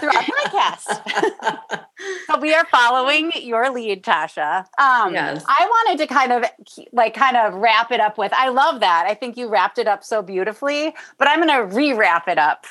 through 0.00 0.08
our 0.08 0.22
podcast. 0.22 1.84
so 2.26 2.38
we 2.40 2.52
are 2.52 2.64
following 2.64 3.30
your 3.36 3.70
lead, 3.70 4.02
Tasha. 4.02 4.66
Um, 4.76 5.14
yes. 5.14 5.44
I 5.46 5.66
wanted 5.68 5.98
to 5.98 6.12
kind 6.12 6.32
of 6.32 6.44
like 6.92 7.14
kind 7.14 7.36
of 7.36 7.54
wrap 7.54 7.92
it 7.92 8.00
up 8.00 8.18
with, 8.18 8.32
I 8.32 8.48
love 8.48 8.71
love 8.72 8.80
that. 8.80 9.06
I 9.06 9.14
think 9.14 9.36
you 9.36 9.48
wrapped 9.48 9.78
it 9.78 9.86
up 9.86 10.02
so 10.02 10.22
beautifully, 10.22 10.94
but 11.18 11.28
I'm 11.28 11.42
going 11.42 11.48
to 11.48 11.76
re 11.76 11.92
wrap 11.92 12.28
it 12.28 12.38
up. 12.38 12.66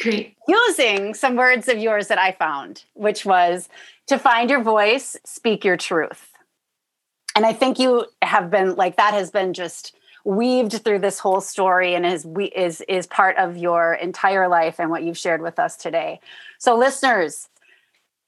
Great. 0.00 0.36
Using 0.48 1.14
some 1.14 1.36
words 1.36 1.68
of 1.68 1.78
yours 1.78 2.08
that 2.08 2.18
I 2.18 2.32
found, 2.32 2.84
which 2.94 3.24
was 3.24 3.68
to 4.06 4.18
find 4.18 4.50
your 4.50 4.62
voice, 4.62 5.16
speak 5.24 5.64
your 5.64 5.76
truth. 5.76 6.32
And 7.34 7.44
I 7.44 7.52
think 7.52 7.78
you 7.78 8.06
have 8.22 8.50
been 8.50 8.76
like 8.76 8.96
that 8.96 9.14
has 9.14 9.30
been 9.30 9.52
just 9.52 9.94
weaved 10.24 10.82
through 10.82 10.98
this 10.98 11.18
whole 11.18 11.40
story 11.40 11.94
and 11.94 12.04
is 12.04 12.24
we 12.24 12.46
is 12.46 12.80
is 12.88 13.06
part 13.06 13.36
of 13.36 13.56
your 13.56 13.94
entire 13.94 14.48
life 14.48 14.80
and 14.80 14.90
what 14.90 15.02
you've 15.02 15.18
shared 15.18 15.42
with 15.42 15.58
us 15.58 15.76
today. 15.76 16.20
So 16.58 16.76
listeners, 16.76 17.48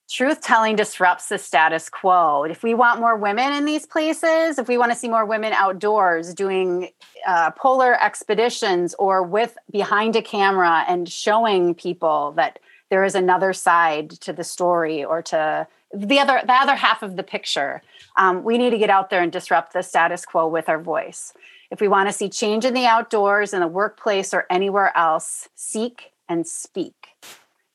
truth 0.09 0.41
telling 0.41 0.75
disrupts 0.75 1.29
the 1.29 1.39
status 1.39 1.89
quo. 1.91 2.45
If 2.45 2.63
we 2.63 2.75
want 2.75 3.01
more 3.01 3.17
women 3.17 3.53
in 3.53 3.65
these 3.65 3.85
places, 3.85 4.59
if 4.59 4.67
we 4.67 4.79
want 4.79 4.91
to 4.91 4.99
see 4.99 5.09
more 5.09 5.27
women 5.27 5.53
outdoors 5.53 6.33
doing 6.33 6.91
uh, 7.27 7.51
polar 7.53 8.03
expeditions 8.03 8.95
or 8.99 9.23
with 9.23 9.57
behind 9.71 10.17
a 10.17 10.23
camera 10.23 10.85
and 10.89 11.09
showing 11.09 11.75
people 11.75 12.33
that 12.37 12.59
there 12.89 13.05
is 13.05 13.15
another 13.15 13.53
side 13.53 14.11
to 14.11 14.33
the 14.33 14.45
story 14.45 15.05
or 15.05 15.21
to 15.21 15.67
the 15.93 16.19
other 16.19 16.41
the 16.45 16.53
other 16.53 16.75
half 16.75 17.03
of 17.03 17.17
the 17.17 17.23
picture, 17.23 17.83
um, 18.17 18.45
we 18.45 18.59
need 18.59 18.71
to 18.71 18.79
get 18.79 18.91
out 18.91 19.11
there 19.11 19.23
and 19.23 19.33
disrupt 19.33 19.73
the 19.73 19.83
status 19.83 20.25
quo 20.25 20.47
with 20.47 20.69
our 20.69 20.81
voice. 20.81 21.33
If 21.71 21.81
we 21.81 21.89
want 21.89 22.09
to 22.09 22.13
see 22.13 22.29
change 22.29 22.65
in 22.65 22.75
the 22.75 22.87
outdoors, 22.87 23.53
in 23.53 23.61
the 23.61 23.69
workplace, 23.69 24.33
or 24.33 24.47
anywhere 24.51 24.97
else, 24.97 25.49
seek 25.55 26.13
and 26.29 26.47
speak. 26.47 27.09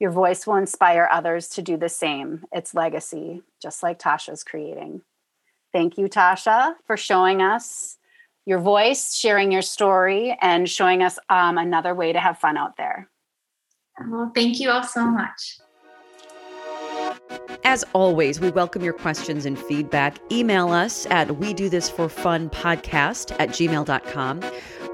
Your 0.04 0.12
voice 0.12 0.46
will 0.46 0.58
inspire 0.58 1.08
others 1.10 1.48
to 1.48 1.62
do 1.62 1.78
the 1.78 1.88
same. 1.88 2.44
It's 2.52 2.74
legacy, 2.74 3.42
just 3.62 3.82
like 3.82 4.00
Tasha's 4.00 4.44
creating. 4.44 5.02
Thank 5.72 5.98
you, 5.98 6.10
Tasha, 6.10 6.74
for 6.86 6.98
showing 6.98 7.42
us 7.42 7.98
your 8.46 8.60
voice, 8.60 9.16
sharing 9.16 9.50
your 9.50 9.62
story, 9.62 10.38
and 10.42 10.70
showing 10.70 11.04
us 11.04 11.18
um, 11.30 11.58
another 11.58 11.96
way 11.96 12.12
to 12.12 12.20
have 12.20 12.38
fun 12.38 12.58
out 12.58 12.76
there. 12.76 13.08
Well, 14.10 14.30
thank 14.36 14.60
you 14.60 14.72
all 14.72 14.84
so 14.84 15.06
much. 15.06 15.60
As 17.63 17.86
always, 17.94 18.42
we 18.42 18.52
welcome 18.52 18.84
your 18.84 18.92
questions 18.92 19.46
and 19.46 19.58
feedback. 19.58 20.18
Email 20.34 20.74
us 20.74 21.06
at 21.06 21.38
we 21.38 21.54
do 21.54 21.70
this 21.70 21.89
for 21.89 22.10
fun 22.10 22.50
podcast 22.50 23.34
at 23.39 23.52
gmail.com. 23.52 24.42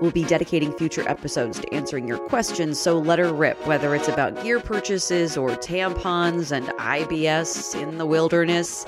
We'll 0.01 0.11
be 0.11 0.23
dedicating 0.23 0.71
future 0.73 1.07
episodes 1.07 1.59
to 1.59 1.73
answering 1.73 2.07
your 2.07 2.17
questions, 2.17 2.79
so 2.79 2.97
let 2.97 3.19
her 3.19 3.33
rip, 3.33 3.65
whether 3.67 3.93
it's 3.95 4.07
about 4.07 4.41
gear 4.43 4.59
purchases 4.59 5.35
or 5.35 5.49
tampons 5.51 6.51
and 6.51 6.67
IBS 6.67 7.79
in 7.81 7.97
the 7.97 8.05
wilderness. 8.05 8.85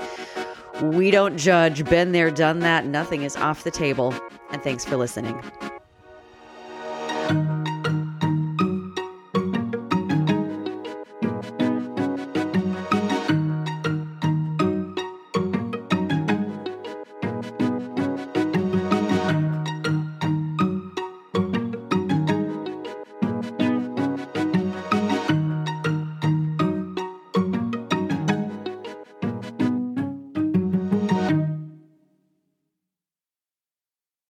We 0.82 1.10
don't 1.10 1.36
judge. 1.36 1.84
Been 1.84 2.12
there, 2.12 2.30
done 2.30 2.60
that. 2.60 2.86
Nothing 2.86 3.22
is 3.22 3.36
off 3.36 3.62
the 3.62 3.70
table. 3.70 4.14
And 4.50 4.62
thanks 4.62 4.84
for 4.84 4.96
listening. 4.96 5.40